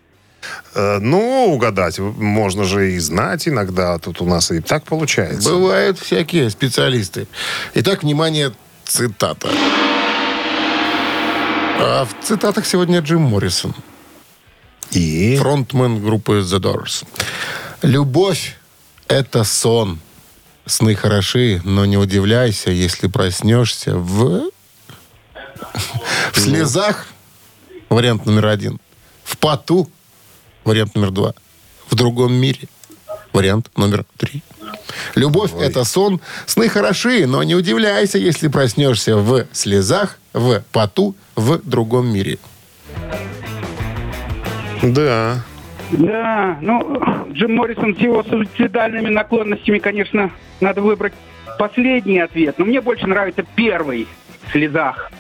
[0.75, 3.99] Э, ну, угадать можно же и знать иногда.
[3.99, 5.51] Тут у нас и так получается.
[5.51, 7.27] Бывают всякие специалисты.
[7.75, 8.53] Итак, внимание,
[8.85, 9.49] цитата.
[11.83, 13.75] А в цитатах сегодня Джим Моррисон,
[14.91, 15.39] И...
[15.39, 17.07] фронтмен группы The Doors.
[17.81, 18.59] «Любовь—
[19.09, 19.99] это сон.
[20.67, 24.51] Сны хороши, но не удивляйся, если проснешься в...
[26.33, 27.07] В слезах,
[27.89, 28.79] вариант номер один.
[29.25, 29.91] В поту,
[30.65, 31.35] вариант номер два.
[31.89, 32.69] В другом мире,
[33.33, 34.43] вариант номер три.
[35.15, 36.21] Любовь— это сон.
[36.47, 42.39] Сны хороши, но не удивляйся, если проснешься в слезах, в поту, в другом мире.
[44.83, 45.45] Да.
[45.93, 51.13] Да, ну, Джим Моррисон с его суицидальными наклонностями, конечно, надо выбрать
[51.59, 52.57] последний ответ.
[52.59, 54.07] Но мне больше нравится первый
[54.47, 55.11] в слезах.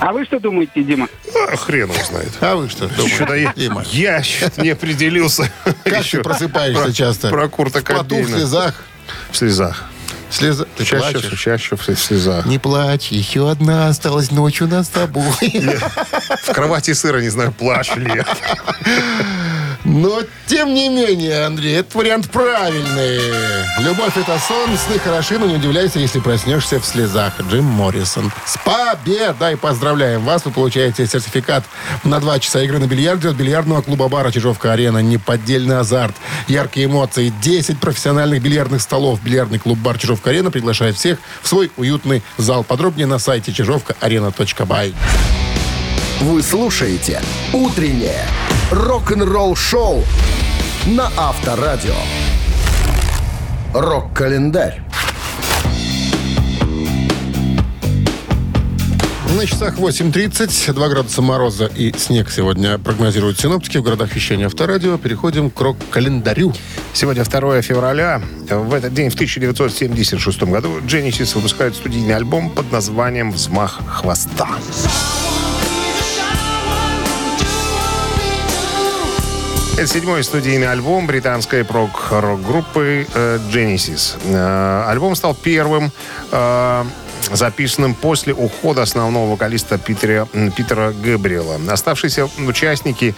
[0.00, 1.08] А вы что думаете, Дима?
[1.48, 2.30] А, хрен его знает.
[2.40, 2.88] А вы что
[3.34, 3.84] я, Дима?
[3.92, 4.22] я
[4.56, 5.50] не определился.
[5.84, 7.28] Как Еще ты просыпаешься про- часто?
[7.28, 8.28] Про Курта В поту, в Кобейна.
[8.38, 8.74] слезах.
[9.30, 9.84] В слезах.
[10.30, 10.64] Слеза.
[10.76, 11.40] Ты Чаще, плачешь?
[11.40, 12.46] чаще в слезах.
[12.46, 15.24] Не плачь, еще одна осталась ночь у нас с тобой.
[16.44, 18.24] В кровати сыра, не знаю, плачу ли я.
[19.84, 23.18] Но, тем не менее, Андрей, этот вариант правильный.
[23.78, 27.32] Любовь— это сон, сны хороши, но не удивляйся, если проснешься в слезах.
[27.40, 28.30] Джим Моррисон.
[28.44, 29.56] С победой!
[29.56, 30.44] Поздравляем вас!
[30.44, 31.64] Вы получаете сертификат
[32.04, 34.98] на два часа игры на бильярде от бильярдного клуба-бара «Чижовка-арена».
[34.98, 36.14] Неподдельный азарт,
[36.46, 39.22] яркие эмоции, 10 профессиональных бильярдных столов.
[39.22, 42.64] Бильярдный клуб-бар «Чижовка-арена» приглашает всех в свой уютный зал.
[42.64, 44.94] Подробнее на сайте чижовка-арена.бай.
[46.20, 47.22] Вы слушаете
[47.54, 48.26] «Утреннее
[48.70, 50.04] рок-н-ролл-шоу»
[50.86, 51.94] на Авторадио.
[53.74, 54.82] Рок-календарь.
[59.36, 64.98] На часах 8.30, 2 градуса мороза и снег сегодня прогнозируют синоптики в городах вещания Авторадио.
[64.98, 66.52] Переходим к рок-календарю.
[66.92, 68.20] Сегодня 2 февраля.
[68.48, 74.48] В этот день, в 1976 году, Genesis выпускает студийный альбом под названием «Взмах хвоста».
[79.80, 84.18] Это седьмой студийный альбом британской прок-рок-группы э, Genesis.
[84.26, 85.90] Э, альбом стал первым
[86.30, 86.84] э,
[87.32, 91.58] записанным после ухода основного вокалиста Питера, Питера Гэбриэла.
[91.70, 93.14] Оставшиеся участники,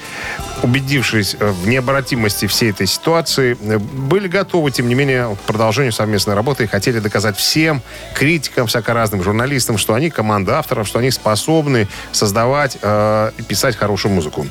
[0.62, 6.35] убедившись в необратимости всей этой ситуации, э, были готовы, тем не менее, к продолжению совместной
[6.35, 7.83] работы и хотели доказать всем
[8.15, 14.15] критикам, всяко разным журналистам, что они команда авторов, что они способны создавать э, писать хорошую
[14.15, 14.47] музыку.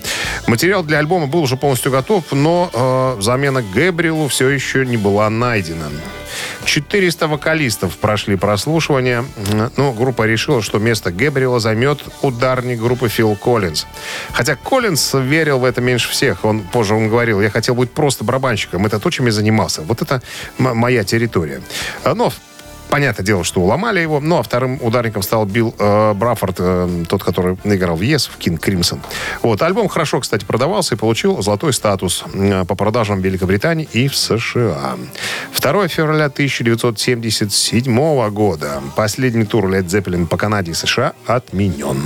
[0.48, 5.30] Материал для альбома был уже полностью готов, но э, замена Гэбриэлу все еще не была
[5.30, 5.90] найдена.
[6.66, 9.26] 400 вокалистов прошли прослушивание.
[9.78, 13.86] Ну, группа решила, что место Гэбриэла займет ударник группы Фил Коллинз.
[14.34, 16.46] Хотя Коллинз верил в это меньше всех.
[16.46, 18.86] Он позже он говорил, я хотел быть просто барабанщиком.
[18.86, 19.82] Это то, чем я занимался.
[19.82, 20.22] Вот это
[20.58, 21.62] моя территория.
[22.04, 22.32] А, Но
[22.92, 24.20] Понятное дело, что уломали его.
[24.20, 28.36] Ну, а вторым ударником стал Билл э, Браффорд, э, тот, который играл в Yes, в
[28.38, 29.00] Кинг Кримсон.
[29.42, 29.62] Вот.
[29.62, 34.18] Альбом хорошо, кстати, продавался и получил золотой статус э, по продажам в Великобритании и в
[34.18, 34.98] США.
[35.58, 38.84] 2 февраля 1977 года.
[38.98, 42.02] Последний тур Led Zeppelin по Канаде и США отменен.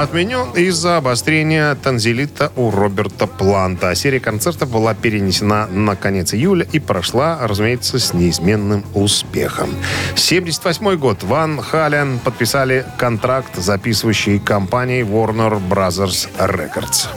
[0.00, 3.94] Отменен из-за обострения танзелита у Роберта Планта.
[3.94, 9.68] Серия концертов была перенесена на конец июля и прошла, разумеется, с неизменным успехом.
[10.16, 11.22] 78 год.
[11.22, 17.08] Ван Хален подписали контракт записывающей компанией Warner Brothers Records.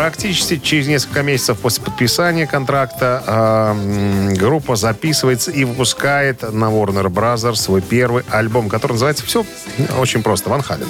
[0.00, 7.56] Практически через несколько месяцев после подписания контракта э, группа записывается и выпускает на Warner Brothers
[7.56, 9.44] свой первый альбом, который называется все
[9.98, 10.88] очень просто «Ван Хален».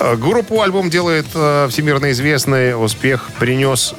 [0.00, 3.94] Э, Группу альбом делает э, всемирно известный успех, принес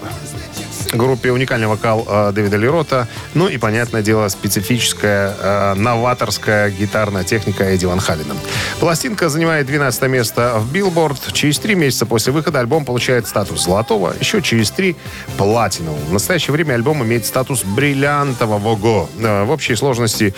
[0.97, 3.07] группе уникальный вокал э, Дэвида Ли Рота.
[3.33, 8.35] Ну и, понятное дело, специфическая э, новаторская гитарная техника Эдди Ван Халлена.
[8.79, 11.33] Пластинка занимает 12 место в Билборд.
[11.33, 14.95] Через три месяца после выхода альбом получает статус золотого, еще через три–
[15.37, 15.99] платинового.
[16.05, 19.09] В настоящее время альбом имеет статус бриллиантового.
[19.19, 20.33] Э, в общей сложности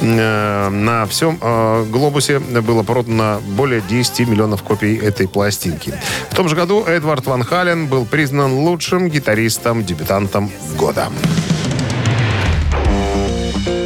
[0.00, 5.94] э, на всем э, глобусе было продано более 10 миллионов копий этой пластинки.
[6.30, 9.08] В том же году Эдвард Ван Хален был признан лучшим
[9.92, 11.08] гитаристом-дебютантом года.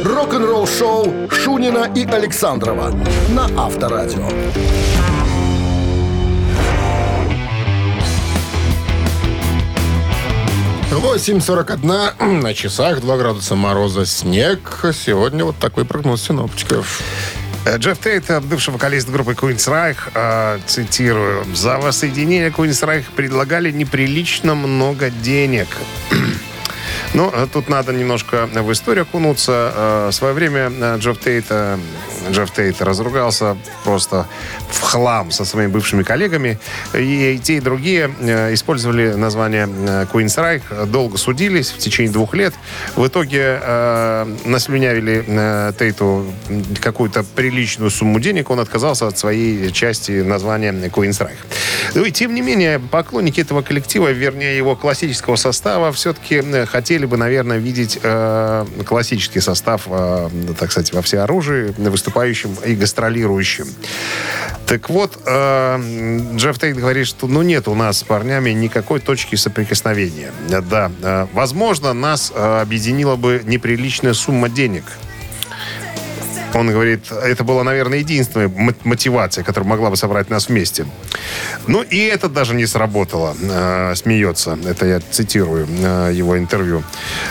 [0.03, 2.91] Рок-н-ролл-шоу Шунина и Александрова
[3.29, 4.27] на Авторадио.
[10.91, 14.85] 8.41 на часах, 2 градуса мороза, снег.
[14.93, 17.01] Сегодня вот такой прогноз синоптиков.
[17.67, 24.55] Э, Джефф Тейт, э, бывший вокалист группы Queensryche, э, цитирую, «За воссоединение Queensryche предлагали неприлично
[24.55, 25.67] много денег».
[27.13, 30.07] Ну, э, тут надо немножко в историю окунуться.
[30.09, 31.45] В свое время Джефф Тейт,
[32.31, 34.25] Джефф Тейт разругался просто
[34.69, 36.59] в хлам со своими бывшими коллегами.
[36.93, 42.53] И те, и другие э, использовали название э, Queensryche, долго судились в течение двух лет.
[42.95, 46.25] В итоге э, наслюнявили э, Тейту
[46.81, 48.49] какую-то приличную сумму денег.
[48.49, 51.37] Он отказался от своей части названия Queensryche.
[51.95, 57.05] Ну и тем не менее, поклонники этого коллектива, вернее его классического состава, все-таки э, хотели
[57.05, 61.73] бы, наверное, видеть э, классический состав, э, так сказать, во всеоружии,
[62.17, 63.67] выступающим и гастролирующим.
[64.65, 69.35] Так вот, э, Джефф Тейт говорит, что ну нет у нас с парнями никакой точки
[69.35, 70.31] соприкосновения.
[70.49, 74.83] Да, э, возможно, нас э, объединила бы неприличная сумма денег.
[76.57, 80.85] Он говорит, это была, наверное, единственная мо- мотивация, которая могла бы собрать нас вместе.
[81.67, 84.57] Ну, и это даже не сработало, э, смеется.
[84.65, 86.83] Это я цитирую э, его интервью.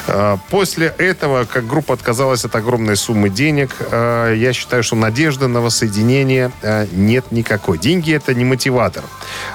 [0.06, 5.48] Э, После этого, как группа отказалась от огромной суммы денег, э, я считаю, что надежды
[5.48, 7.78] на воссоединение э, нет никакой.
[7.78, 9.02] Деньги это не мотиватор.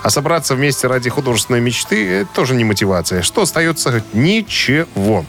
[0.03, 3.21] А собраться вместе ради художественной мечты это тоже не мотивация.
[3.21, 4.03] Что остается?
[4.13, 5.25] Ничего.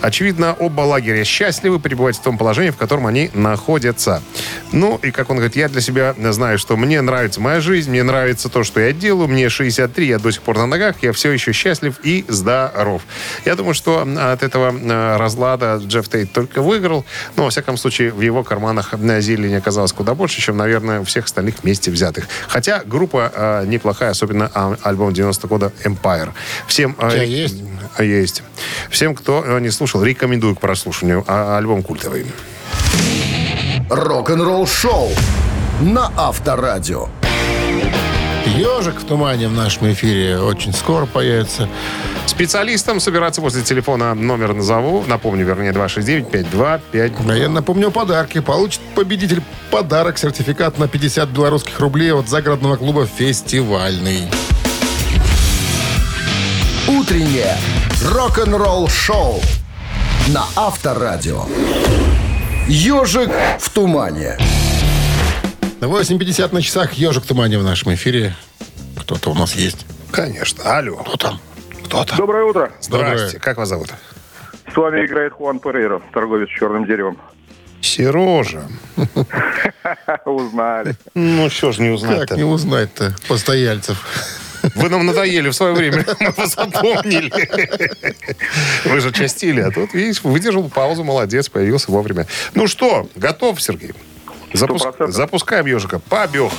[0.00, 3.83] Очевидно, оба лагеря счастливы пребывать в том положении, в котором они находятся.
[4.72, 8.02] Ну, и как он говорит, я для себя знаю, что мне нравится моя жизнь, мне
[8.02, 11.30] нравится то, что я делаю, мне 63, я до сих пор на ногах, я все
[11.32, 13.02] еще счастлив и здоров.
[13.44, 14.74] Я думаю, что от этого
[15.18, 17.04] разлада Джефф Тейт только выиграл,
[17.36, 21.04] но, во всяком случае, в его карманах э, зелени оказалось куда больше, чем, наверное, у
[21.04, 22.26] всех остальных вместе взятых.
[22.48, 26.32] Хотя группа э, неплохая, особенно а, альбом 90 года Empire.
[26.66, 26.96] Всем...
[27.00, 27.62] э, есть?
[27.98, 28.42] э, Есть.
[28.90, 31.24] Всем, кто э, не слушал, рекомендую к прослушиванию.
[31.26, 32.26] А, альбом культовый.
[33.90, 35.10] Рок-н-ролл шоу
[35.82, 37.08] на Авторадио.
[38.46, 41.68] Ежик в тумане в нашем эфире очень скоро появится.
[42.24, 45.04] Специалистам собираться возле телефона номер назову.
[45.06, 47.30] Напомню, вернее, 269-5252.
[47.30, 48.40] А я напомню подарки.
[48.40, 54.30] Получит победитель подарок, сертификат на 50 белорусских рублей от загородного клуба «Фестивальный».
[56.88, 57.58] Утреннее
[58.02, 59.42] рок-н-ролл шоу
[60.28, 61.44] на Авторадио.
[62.66, 64.38] Ежик в тумане.
[65.80, 66.94] 8.50 на часах.
[66.94, 68.34] Ежик в тумане в нашем эфире.
[68.98, 69.84] Кто-то у нас есть.
[70.10, 70.64] Конечно.
[70.78, 70.96] Алло.
[70.96, 71.40] Кто там?
[71.84, 72.16] Кто там?
[72.16, 72.72] Доброе утро.
[72.88, 73.30] Доброе.
[73.32, 73.90] Как вас зовут?
[74.72, 77.18] С вами играет Хуан Перейро, торговец черным деревом.
[77.82, 78.66] Сережа.
[80.24, 80.96] Узнали.
[81.14, 82.36] Ну, что ж не Как узнать-то.
[82.36, 83.98] не узнать-то постояльцев?
[84.74, 86.04] Вы нам надоели в свое время.
[86.20, 87.30] Мы вас запомнили.
[88.84, 92.26] Вы же частили, а тут, видишь, выдержал паузу, молодец, появился вовремя.
[92.54, 93.92] Ну что, готов, Сергей?
[94.52, 95.08] Запуск-.
[95.08, 95.98] Запускаем ежика.
[95.98, 96.52] Побег.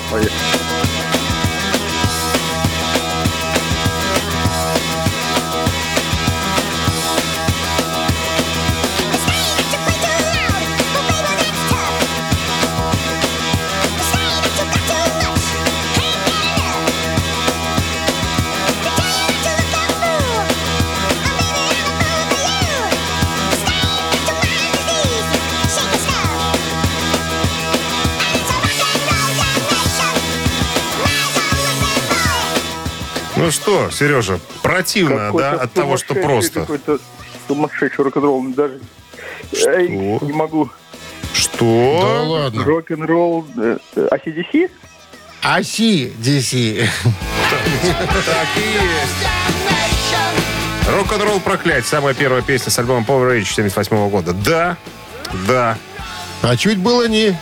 [33.45, 36.62] Ну что, Сережа, противно, да, от того, что просто.
[36.62, 36.97] Какой-то
[37.47, 38.43] сумасшедший рок-н-ролл.
[38.55, 38.79] Даже
[39.67, 40.25] Эй, Что?
[40.25, 40.65] не могу.
[40.65, 40.71] Да
[41.31, 42.23] Что?
[42.25, 42.63] ладно.
[42.63, 43.45] Рок-н-ролл.
[43.55, 44.71] э, э, ACDC?
[45.43, 46.88] DC.
[48.25, 49.27] Так и есть.
[50.89, 51.86] Рок-н-ролл проклять.
[51.86, 54.34] Самая первая песня с альбома Power Age 78 года.
[54.34, 54.75] Да,
[55.47, 55.77] да.
[56.47, 57.36] А чуть было не...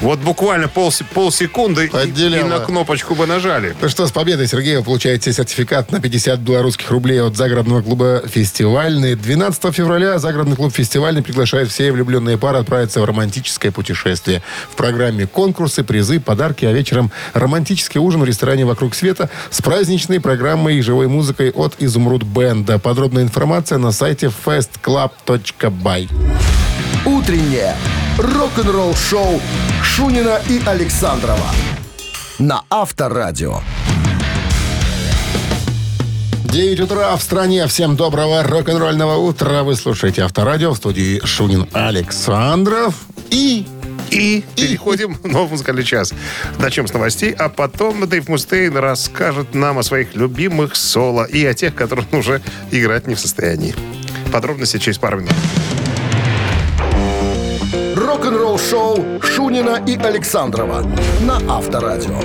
[0.00, 3.76] Вот буквально пол, полсекунды и, и на кнопочку бы нажали.
[3.82, 8.22] Ну что, с победой, Сергей, вы получаете сертификат на 50 белорусских рублей от загородного клуба
[8.26, 9.14] «Фестивальный».
[9.14, 14.42] 12 февраля загородный клуб «Фестивальный» приглашает все влюбленные пары отправиться в романтическое путешествие.
[14.70, 20.18] В программе конкурсы, призы, подарки, а вечером романтический ужин в ресторане «Вокруг света» с праздничной
[20.18, 22.78] программой и живой музыкой от «Изумруд Бенда».
[22.78, 26.08] Подробная информация на сайте festclub.by.
[27.04, 27.76] Утреннее
[28.18, 29.40] рок-н-ролл шоу
[29.82, 31.50] Шунина и Александрова
[32.38, 33.60] на Авторадио.
[36.44, 37.66] 9 утра в стране.
[37.66, 39.64] Всем доброго рок-н-ролльного утра.
[39.64, 42.94] Вы слушаете Авторадио в студии Шунин Александров.
[43.30, 43.66] И
[44.10, 46.12] И переходим в новый музыкальный час.
[46.60, 51.54] Начнем с новостей, а потом Дэйв Мустейн расскажет нам о своих любимых соло и о
[51.54, 53.74] тех, которых он уже играть не в состоянии.
[54.30, 55.34] Подробности через пару минут.
[58.24, 60.80] Рок-н-ролл шоу Шунина и Александрова
[61.20, 62.18] на Авторадио.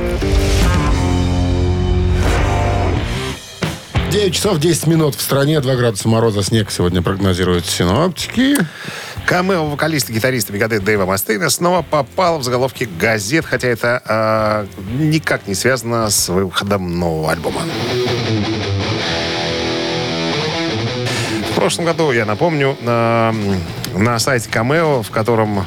[4.09, 8.55] 9 часов 10 минут в стране, 2 градуса мороза, снег сегодня прогнозируют синоптики.
[9.25, 15.47] Камео вокалиста, гитариста Мегадет Дэйва Мастейна снова попал в заголовки газет, хотя это а, никак
[15.47, 17.63] не связано с выходом нового альбома.
[21.51, 23.35] В прошлом году, я напомню, на,
[23.99, 25.65] на сайте Камео, в котором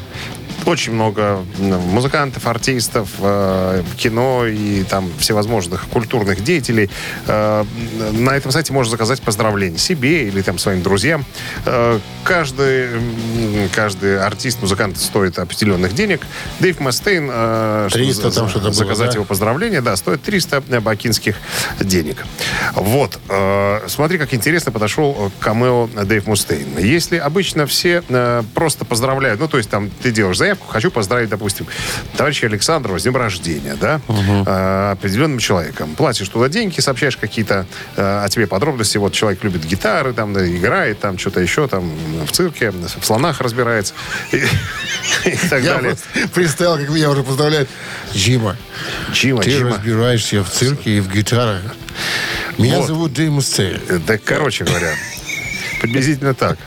[0.67, 6.89] очень много м, музыкантов, артистов, э, кино и там всевозможных культурных деятелей.
[7.27, 7.65] Э,
[8.13, 11.25] на этом сайте можно заказать поздравления себе или там своим друзьям.
[11.67, 12.89] Э, каждый,
[13.75, 16.21] каждый артист, музыкант стоит определенных денег.
[16.61, 19.15] Дэйв Мастейн, э, 300 за- там что-то было, заказать да?
[19.15, 21.37] его поздравления, да, стоит 300 бакинских
[21.81, 22.25] денег.
[22.75, 23.19] Вот.
[23.29, 26.79] э, смотри, как интересно подошел к камео Дэйв Мустейн.
[26.79, 30.91] Если обычно все э, просто поздравляют, ну, то есть там ты делаешь заявку, заявку, хочу
[30.91, 31.67] поздравить, допустим,
[32.17, 35.95] товарища Александрова с днем рождения, да, э, определенным человеком.
[35.97, 38.99] Платишь туда деньги, сообщаешь какие-то э, о тебе подробности.
[38.99, 41.91] Вот человек любит гитары, там, да, играет, там, что-то еще, там,
[42.27, 43.95] в цирке, в слонах разбирается
[44.33, 44.37] и,
[45.25, 45.97] и так Я далее.
[46.35, 47.69] представил, как меня уже поздравляют.
[48.15, 48.57] Джима,
[49.13, 51.63] Чима, ты разбираешься в цирке и в гитарах.
[52.59, 52.87] Меня Вот.
[52.87, 53.59] зовут Джеймс.
[53.59, 54.93] Э, Да, короче говоря,
[55.83, 56.59] приблизительно так.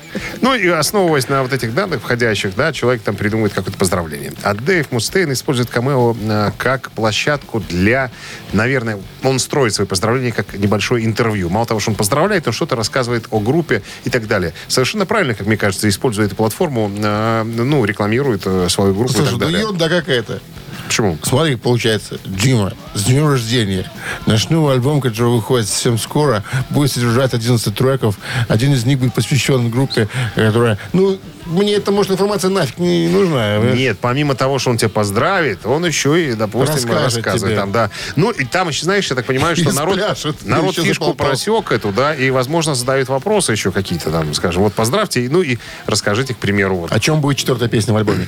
[0.41, 4.33] Ну и основываясь на вот этих данных входящих, да, человек там придумывает какое-то поздравление.
[4.43, 8.11] А Дэйв Мустейн использует камео э, как площадку для,
[8.53, 11.49] наверное, он строит свои поздравления как небольшое интервью.
[11.49, 14.53] Мало того, что он поздравляет, он что-то рассказывает о группе и так далее.
[14.67, 19.15] Совершенно правильно, как мне кажется, используя эту платформу, э, ну, рекламирует э, свою группу и
[19.15, 19.61] Слушай, так ну далее.
[19.61, 20.41] ерунда какая-то.
[20.87, 21.17] Почему?
[21.23, 23.89] Смотри, получается, Джима, с днем рождения.
[24.25, 28.17] Наш новый альбом, который выходит совсем скоро, будет содержать 11 треков.
[28.47, 30.77] Один из них будет посвящен группе, которая...
[30.93, 33.57] Ну, мне эта, может, информация нафиг не нужна.
[33.57, 37.55] Нет, помимо того, что он тебя поздравит, он еще и, допустим, Расскажет рассказывает тебе.
[37.55, 37.91] там, да.
[38.15, 40.45] Ну, и там еще, знаешь, я так понимаю, что И народ, спляшет.
[40.45, 41.27] народ фишку заполтал.
[41.27, 45.57] просек эту, да, и, возможно, задают вопросы еще какие-то там, скажем, вот поздравьте, ну и
[45.85, 46.91] расскажите, к примеру, вот.
[46.91, 48.27] О чем будет четвертая песня в альбоме?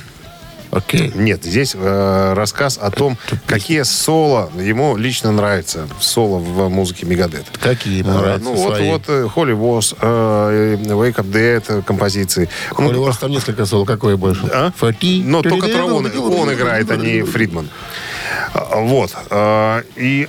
[0.70, 1.12] Окей.
[1.14, 3.16] Нет, здесь э, рассказ о том,
[3.46, 5.88] какие соло ему лично нравятся.
[6.00, 7.44] Соло в музыке Мегадет.
[7.60, 8.88] Какие ему Э, нравятся Ну, вот, свои?
[8.90, 12.48] вот э, Holy Wars, э, Wake Up Dead э, композиции.
[12.70, 13.84] Ну, Холли Уорс там несколько соло.
[13.84, 14.46] Какое больше?
[14.52, 14.72] А?
[14.76, 15.22] Фати.
[15.24, 17.68] Но только он, он играет, а не Фридман.
[18.74, 19.14] Вот.
[19.96, 20.28] И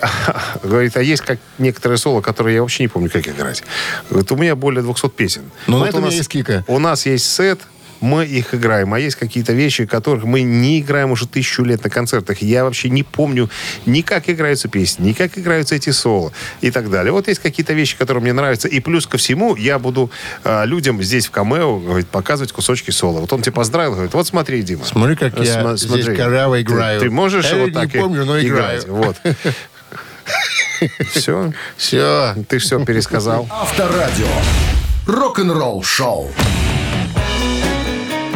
[0.63, 3.63] говорит, а есть как некоторые соло, которые я вообще не помню, как играть.
[4.09, 5.43] Говорит, у меня более 200 песен.
[5.67, 6.63] Ну, Но вот у меня есть кика.
[6.67, 7.59] У нас есть сет,
[8.01, 8.93] мы их играем.
[8.93, 12.41] А есть какие-то вещи, которых мы не играем уже тысячу лет на концертах.
[12.41, 13.49] Я вообще не помню
[13.85, 16.31] ни как играются песни, ни как играются эти соло
[16.61, 17.11] и так далее.
[17.11, 18.67] Вот есть какие-то вещи, которые мне нравятся.
[18.67, 20.09] И плюс ко всему я буду
[20.43, 23.19] а, людям здесь в камео говорит, показывать кусочки соло.
[23.19, 24.85] Вот он тебя поздравил, говорит, вот смотри, Дима.
[24.85, 26.99] Смотри, как я Сма- здесь коряво Ты- играю.
[26.99, 28.83] Ты, можешь Я вот не так и помню, но играть?
[28.85, 28.95] играю.
[28.95, 29.17] Вот.
[31.11, 31.51] Все.
[31.75, 32.35] Все.
[32.47, 33.47] Ты все пересказал.
[33.49, 34.27] Авторадио.
[35.07, 36.31] Рок-н-ролл шоу.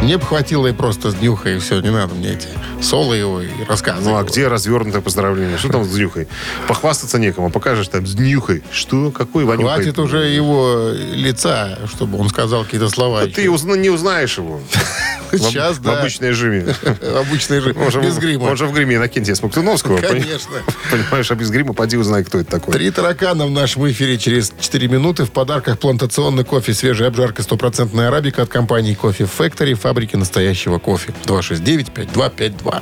[0.04, 2.50] Мне бы хватило и просто с днюхой, и все, не надо мне эти
[2.82, 4.02] соло его и рассказы.
[4.02, 4.28] Ну, а его.
[4.28, 5.58] где развернутое поздравление?
[5.58, 6.28] Что там с днюхой?
[6.68, 7.50] Похвастаться некому.
[7.50, 8.64] Покажешь там с днюхой.
[8.70, 9.12] Что?
[9.12, 9.76] Какой вонюхой?
[9.76, 13.22] Хватит уже его лица, чтобы он сказал какие-то слова.
[13.22, 14.60] Да Ты узна- не узнаешь его.
[15.32, 15.92] Сейчас, в, да.
[15.96, 16.76] в обычной режиме.
[17.18, 18.44] Обычный же, Он же, без в- грима.
[18.44, 19.98] Он же в гриме Иннокентия Смоктуновского.
[19.98, 20.52] Конечно.
[20.92, 22.74] Понимаешь, а без грима поди узнай, кто это такой.
[22.74, 25.24] Три таракана в нашем эфире через 4 минуты.
[25.24, 31.14] В подарках плантационный кофе, свежая обжарка, стопроцентная арабика от компании Кофе Factory, фабрики настоящего кофе.
[31.26, 32.82] 269-5252.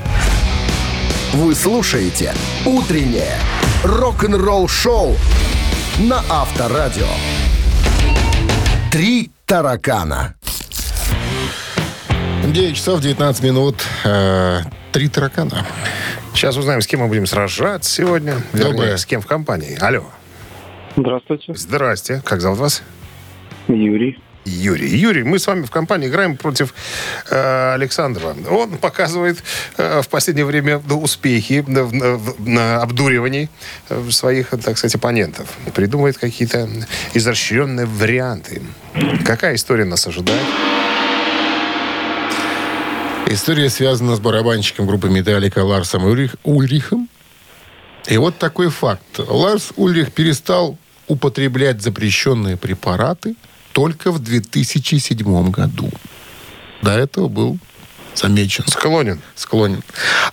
[1.33, 2.33] Вы слушаете
[2.65, 3.33] «Утреннее
[3.83, 5.17] рок-н-ролл-шоу»
[5.99, 7.07] на Авторадио.
[8.93, 10.35] Три таракана.
[12.45, 13.75] 9 часов 19 минут.
[14.05, 14.61] Э,
[14.93, 15.65] Три таракана.
[16.33, 18.35] Сейчас узнаем, с кем мы будем сражаться сегодня.
[18.53, 18.97] Вернее, Доброе.
[18.97, 19.77] с кем в компании.
[19.81, 20.05] Алло.
[20.95, 22.21] Здравствуйте, Здрасте.
[22.23, 22.83] Как зовут вас?
[23.67, 24.17] Юрий.
[24.45, 24.87] Юрий.
[24.97, 26.73] Юрий, мы с вами в компании играем против
[27.29, 28.35] э, Александрова.
[28.49, 29.43] Он показывает
[29.77, 33.49] э, в последнее время ну, успехи в- в- на обдуривании
[33.89, 35.47] э, своих, так сказать, оппонентов.
[35.75, 36.67] Придумывает какие-то
[37.13, 38.61] изощренные варианты.
[39.25, 40.41] Какая история нас ожидает?
[43.27, 47.07] История связана с барабанщиком группы «Металлика» Ларсом Ульрих- Ульрихом.
[48.09, 49.03] И вот такой факт.
[49.19, 50.77] Ларс Ульрих перестал
[51.07, 53.35] употреблять запрещенные препараты
[53.73, 55.89] только в 2007 году.
[56.81, 57.57] До этого был
[58.15, 59.21] замечен, Склонен.
[59.35, 59.83] склонен.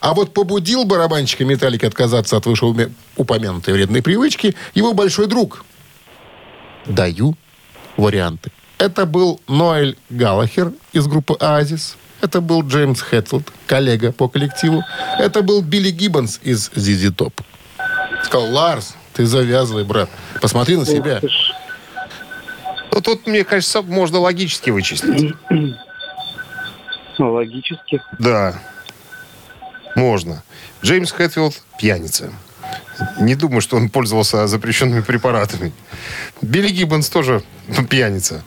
[0.01, 5.65] А вот побудил барабанщика «Металлики» отказаться от вышеупомянутой вредной привычки его большой друг.
[6.87, 7.37] Даю
[7.97, 8.51] варианты.
[8.79, 11.97] Это был Ноэль Галлахер из группы «Оазис».
[12.21, 14.83] Это был Джеймс Хэтфилд, коллега по коллективу.
[15.19, 17.41] Это был Билли Гиббонс из «Зизи Топ».
[18.25, 20.11] Сказал, Ларс, ты завязывай, брат.
[20.41, 21.21] Посмотри на себя.
[22.93, 25.35] Ну, тут, мне кажется, можно логически вычислить.
[27.19, 28.01] Ну, Логически.
[28.19, 28.61] Да.
[29.97, 30.43] Можно.
[30.83, 32.33] Джеймс Хэтфилд пьяница.
[33.21, 35.73] Не думаю, что он пользовался запрещенными препаратами.
[36.43, 37.43] Билли Гиббонс тоже
[37.89, 38.43] пьяница.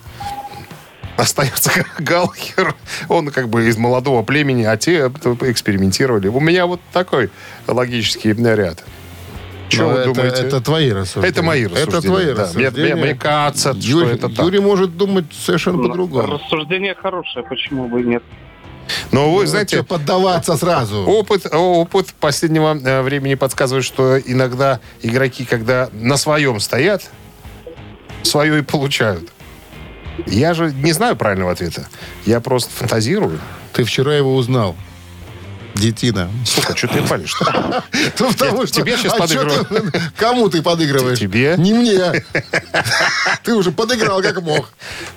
[1.17, 2.75] Остается Галхер.
[3.09, 6.27] Он как бы из молодого племени, а те экспериментировали.
[6.29, 7.29] У меня вот такой
[7.67, 8.83] логический ряд.
[9.71, 10.41] Что вы Ну, это, думаете?
[10.43, 11.29] это твои рассуждения.
[11.31, 11.89] Это мои рассуждения.
[11.97, 12.31] Это твои да.
[12.33, 12.95] Мне- рассуждения.
[12.95, 14.45] Мне, мне кажется, что Юрий, это так.
[14.45, 16.33] Юрий может думать совершенно Ну, по-другому.
[16.33, 18.23] Рассуждение хорошее, почему бы и нет.
[19.11, 21.03] Но вы Ну, знаете, поддаваться сразу.
[21.07, 27.09] Опыт, опыт последнего э, времени подсказывает, что иногда игроки, когда на своем стоят,
[28.23, 29.31] свое и получают.
[30.27, 31.87] Я же не знаю правильного ответа.
[32.25, 33.39] Я просто фантазирую.
[33.73, 34.75] Ты вчера его узнал.
[35.75, 36.29] Детина.
[36.45, 37.35] Слушай, что ты палишь
[38.19, 39.91] Ну, потому что- тебе щас а подыгрываю.
[40.17, 41.19] Кому ты подыгрываешь?
[41.19, 41.55] Тебе.
[41.57, 42.23] Не мне.
[43.43, 44.69] Ты уже подыграл как мог.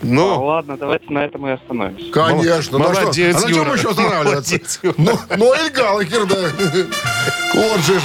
[0.02, 2.10] Ну, Ладно, давайте на этом и остановимся.
[2.10, 2.78] Конечно.
[2.78, 3.02] ну а что?
[3.02, 4.58] Молодец, А на чем еще останавливаться?
[4.96, 6.36] Ну, Ноэль Галлахер, да.
[7.54, 8.00] Вот же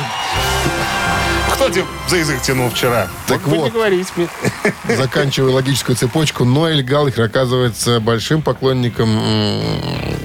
[1.59, 3.07] кто тебе за язык тянул вчера?
[3.27, 3.65] Так Мог вот.
[3.65, 4.27] не говорить мне.
[4.97, 9.09] Заканчивая логическую цепочку, Ноэль Галлахер оказывается большим поклонником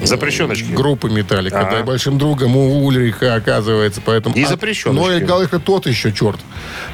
[0.03, 0.71] Запрещеночки.
[0.71, 4.35] группы Металлика, да, и большим другом у Ульриха оказывается, поэтому...
[4.35, 4.99] И А запрещеночки.
[5.05, 6.39] Ноэль Галлахер тот еще черт.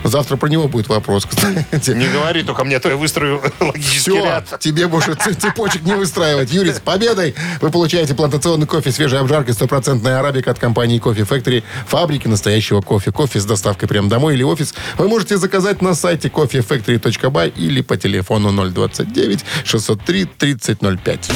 [0.04, 1.92] Завтра про него будет вопрос, кстати.
[1.92, 4.60] Не говори только мне, а то я выстрою логический Все, ряд.
[4.60, 6.52] тебе больше цепочек не выстраивать.
[6.52, 7.36] Юрий, с победой!
[7.62, 13.12] Вы получаете плантационный кофе свежей обжарки, стопроцентная арабика от компании Кофе Factory, фабрики настоящего кофе.
[13.12, 17.98] Кофе с доставкой прямо домой или офис вы можете заказать на сайте coffeefactory.by или по
[17.98, 21.32] телефону 029 603 3005.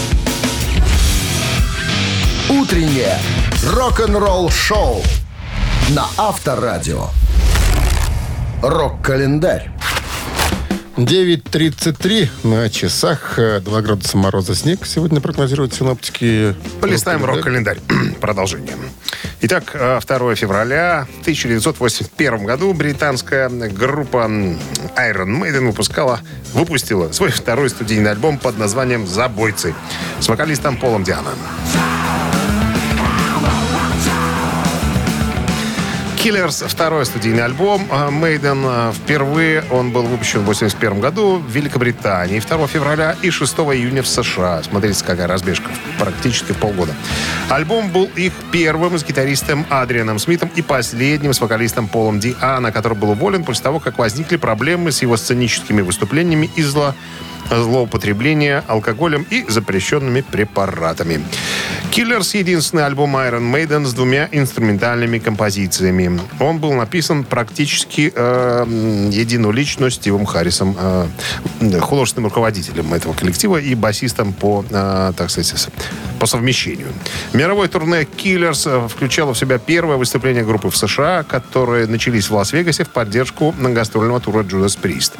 [2.50, 3.18] Утреннее
[3.74, 5.02] рок-н-ролл-шоу
[5.90, 7.10] на Авторадио.
[8.62, 9.72] Рок-календарь.
[10.98, 13.38] 9.33 на часах.
[13.38, 14.86] э, 2 градуса мороза снег.
[14.86, 16.56] Сегодня прогнозируют синоптики.
[16.80, 17.80] Полистаем рок-календарь.
[18.22, 18.76] Продолжение.
[19.42, 24.20] Итак, э, 2 февраля в 1981 году британская группа
[24.98, 26.22] Iron Maiden выпускала,
[26.54, 29.76] выпустила свой второй студийный альбом под названием «Забойцы»
[30.22, 31.36] с вокалистом Полом Дианом.
[36.26, 38.64] Killers второй студийный альбом э, Maiden.
[38.66, 44.02] э, Впервые он был выпущен в 1981 году в Великобритании 2 февраля и 6 июня
[44.02, 44.64] в США.
[44.64, 45.70] Смотрите, какая разбежка.
[46.00, 46.96] Практически полгода.
[47.48, 52.98] Альбом был их первым с гитаристом Адрианом Смитом и последним с вокалистом Полом Диана, который
[52.98, 56.96] был уволен после того, как возникли проблемы с его сценическими выступлениями из-за
[57.52, 61.24] злоупотребления алкоголем и запрещенными препаратами.
[61.92, 66.20] Killers— единственный альбом Iron Maiden с двумя инструментальными композициями.
[66.40, 68.66] Он был написан практически э,
[69.12, 71.08] единолично Стивом Харрисом, э,
[71.80, 75.70] художественным руководителем этого коллектива и басистом по, э, так сказать,
[76.20, 76.88] по совмещению.
[77.34, 82.84] Мировое турне э, включало в себя первое выступление группы в США, которые начались в Лас-Вегасе
[82.84, 85.14] в поддержку гастрольного тура Judas Priest.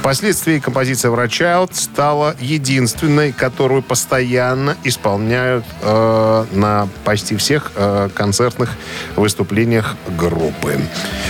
[0.00, 8.70] Впоследствии композиция «Wrath Child» стала единственной, которую постоянно исполняют э, на почти всех э, концертных
[9.16, 10.80] выступлениях группы.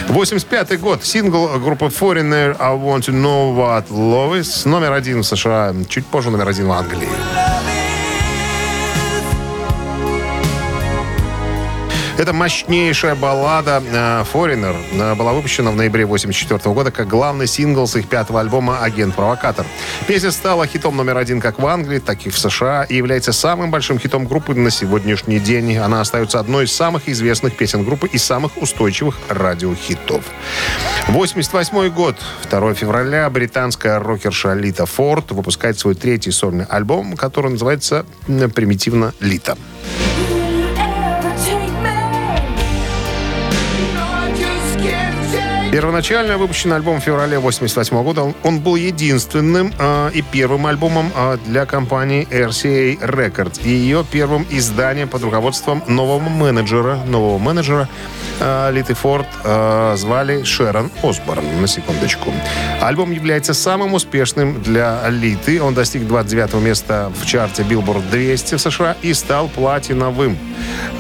[0.09, 1.05] 85 год.
[1.05, 6.07] Сингл группы Foreigner «I Want to Know What Love Is» номер один в США, чуть
[6.07, 7.68] позже номер один в Англии.
[12.19, 17.87] Это мощнейшая баллада э, Foreigner э, была выпущена в ноябре 1984 года как главный сингл
[17.87, 19.65] с их пятого альбома «Агент-провокатор».
[20.09, 23.71] Песня стала хитом номер один как в Англии, так и в США и является самым
[23.71, 25.77] большим хитом группы на сегодняшний день.
[25.77, 30.25] Она остается одной из самых известных песен группы и самых устойчивых радиохитов.
[31.07, 32.17] 88 год,
[32.51, 39.57] 2 февраля, британская рокерша Лита Форд выпускает свой третий сольный альбом, который называется примитивно «Лита».
[45.71, 51.37] Первоначально выпущенный альбом в феврале 88 года, он, был единственным э, и первым альбомом э,
[51.45, 57.87] для компании RCA Records и ее первым изданием под руководством нового менеджера, нового менеджера
[58.41, 62.33] э, Литы Форд э, звали Шерон Осборн, на секундочку.
[62.81, 65.61] Альбом является самым успешным для Литы.
[65.61, 70.39] Он достиг 29 места в чарте Billboard 200 в США и стал платиновым.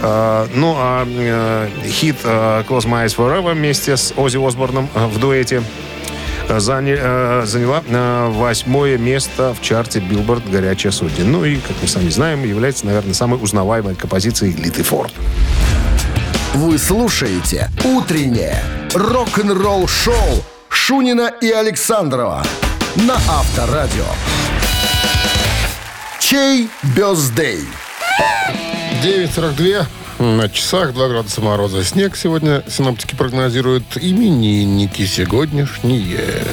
[0.03, 4.59] Э, ну, а э, хит э, Close My Eyes Forever вместе с Оззи Осборном
[4.95, 5.63] э, в дуэте
[6.49, 7.83] э, заня- э, заняла
[8.29, 11.25] восьмое место в чарте Billboard «Горячая сотня».
[11.25, 15.13] Ну и, как мы сами знаем, является, наверное, самой узнаваемой композицией Литы Форд.
[16.55, 18.63] Вы слушаете «Утреннее
[18.95, 22.43] рок-н-ролл-шоу» Шунина и Александрова
[22.97, 24.05] на Авторадио.
[26.19, 27.65] Чей бездей?
[29.03, 29.87] 9.42
[30.19, 31.85] на часах, 2 градуса мороза.
[31.85, 36.45] Снег сегодня синоптики прогнозируют именинники сегодняшние.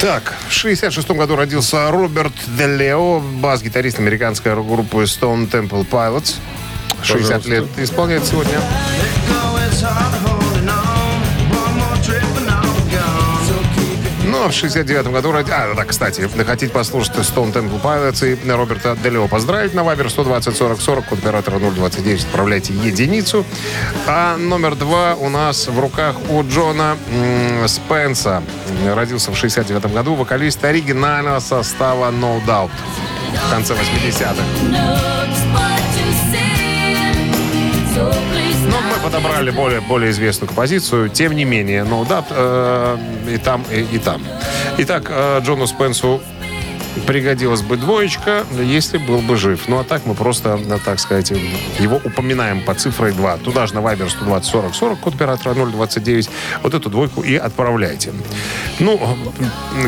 [0.00, 6.36] Так, в 66 году родился Роберт Де Лео, бас-гитарист американской группы Stone Temple Pilots.
[7.02, 7.50] 60 Пожалуйста.
[7.50, 8.60] лет исполняет сегодня.
[14.48, 15.32] В 69 году...
[15.32, 19.84] роди- А, да, кстати, вы хотите послушать Stone Temple Pilots и Роберта Делео поздравить на
[19.84, 23.44] Вайбер 120 40 40, код оператора 029, отправляйте единицу.
[24.06, 26.96] А номер два у нас в руках у Джона
[27.66, 28.42] Спенса.
[28.94, 32.70] Родился в 69 году, вокалист оригинального состава No Doubt
[33.46, 35.19] в конце 80-х.
[39.10, 41.08] Подобрали более, более известную композицию.
[41.08, 42.98] Тем не менее, no doubt э,
[43.34, 44.22] и там, и, и там.
[44.78, 46.20] Итак, э, Джону Спенсу
[47.06, 49.60] пригодилась бы двоечка, если был бы жив.
[49.68, 51.30] Ну, а так мы просто, э, так сказать,
[51.78, 53.38] его упоминаем по цифре 2.
[53.38, 56.30] Туда же на Viber 120 40 40, код оператора 029.
[56.62, 58.12] Вот эту двойку и отправляйте.
[58.78, 59.00] Ну,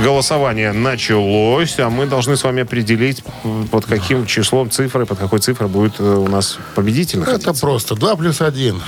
[0.05, 3.24] голосование началось, а мы должны с вами определить,
[3.70, 7.61] под каким числом цифры, под какой цифрой будет э, у нас победитель Это находиться.
[7.61, 8.80] просто 2 плюс 1.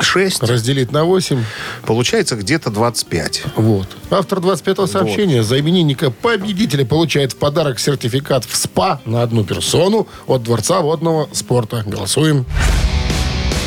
[0.00, 0.42] 6.
[0.42, 1.44] Разделить на 8.
[1.86, 3.42] Получается где-то 25.
[3.56, 3.88] Вот.
[4.12, 10.08] Автор 25-го сообщения за именинника победителя получает в подарок сертификат в СПА на одну персону
[10.26, 11.84] от Дворца водного спорта.
[11.86, 12.44] Голосуем.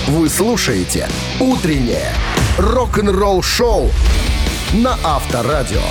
[0.07, 1.07] Вы слушаете
[1.39, 2.11] «Утреннее
[2.57, 3.89] рок-н-ролл-шоу»
[4.73, 5.81] на Авторадио.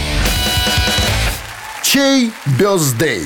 [1.82, 3.22] Чей бездей?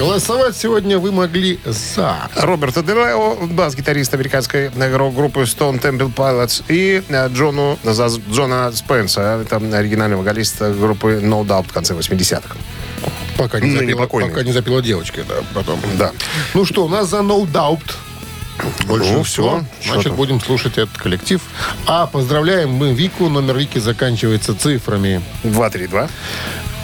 [0.00, 2.16] Голосовать сегодня вы могли за.
[2.34, 9.56] Роберта Делео, бас-гитарист американской рок-группы Stone Temple Pilots, и э, Джону, за Джона Спенса, это
[9.56, 12.56] оригинальный вокалист группы No Doubt в конце 80-х.
[13.36, 15.78] Пока не, Ныне запила, пока не запила девочка, да, потом.
[15.98, 16.12] Да.
[16.54, 17.92] Ну что, у нас за No Doubt.
[18.86, 19.64] Больше Ну, всё.
[19.84, 21.42] Значит, будем слушать этот коллектив.
[21.86, 23.28] А поздравляем мы Вику.
[23.28, 26.08] Номер Вики заканчивается цифрами 2-3-2.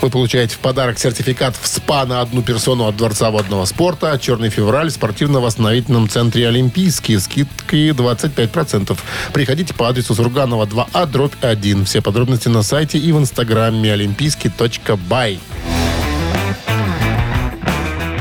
[0.07, 4.17] Вы получаете в подарок сертификат в СПА на одну персону от Дворца водного спорта.
[4.21, 7.19] Черный февраль в спортивно-восстановительном центре Олимпийский.
[7.19, 8.97] Скидки 25%.
[9.33, 11.87] Приходите по адресу Сурганова 2А, дробь 1.
[11.87, 15.41] Все подробности на сайте и в инстаграме олимпийский.бай.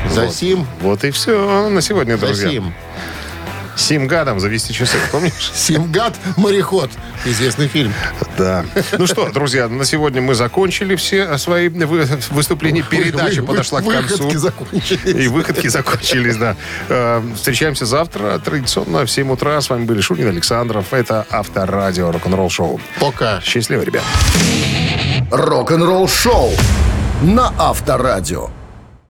[0.09, 0.65] За сим.
[0.81, 2.49] Вот и все на сегодня, друзья.
[2.49, 2.73] сим.
[3.75, 5.51] Сим гадом завести часы, помнишь?
[5.53, 6.89] Симгад мореход.
[7.25, 7.93] Известный фильм.
[8.37, 8.65] Да.
[8.97, 12.83] Ну что, друзья, на сегодня мы закончили все свои вы- выступления.
[12.89, 14.37] Передача Вы- подошла к выходки концу.
[14.39, 14.99] закончились.
[15.25, 16.55] И выходки закончились, да.
[16.89, 19.59] Э, Встречаемся завтра традиционно в 7 утра.
[19.59, 20.93] С вами были Шунин Александров.
[20.93, 22.79] Это Авторадио Рок-н-ролл шоу.
[22.99, 23.41] Пока.
[23.41, 24.03] Счастливо, ребят.
[25.31, 26.51] Рок-н-ролл-шоу
[27.21, 28.49] на Авторадио.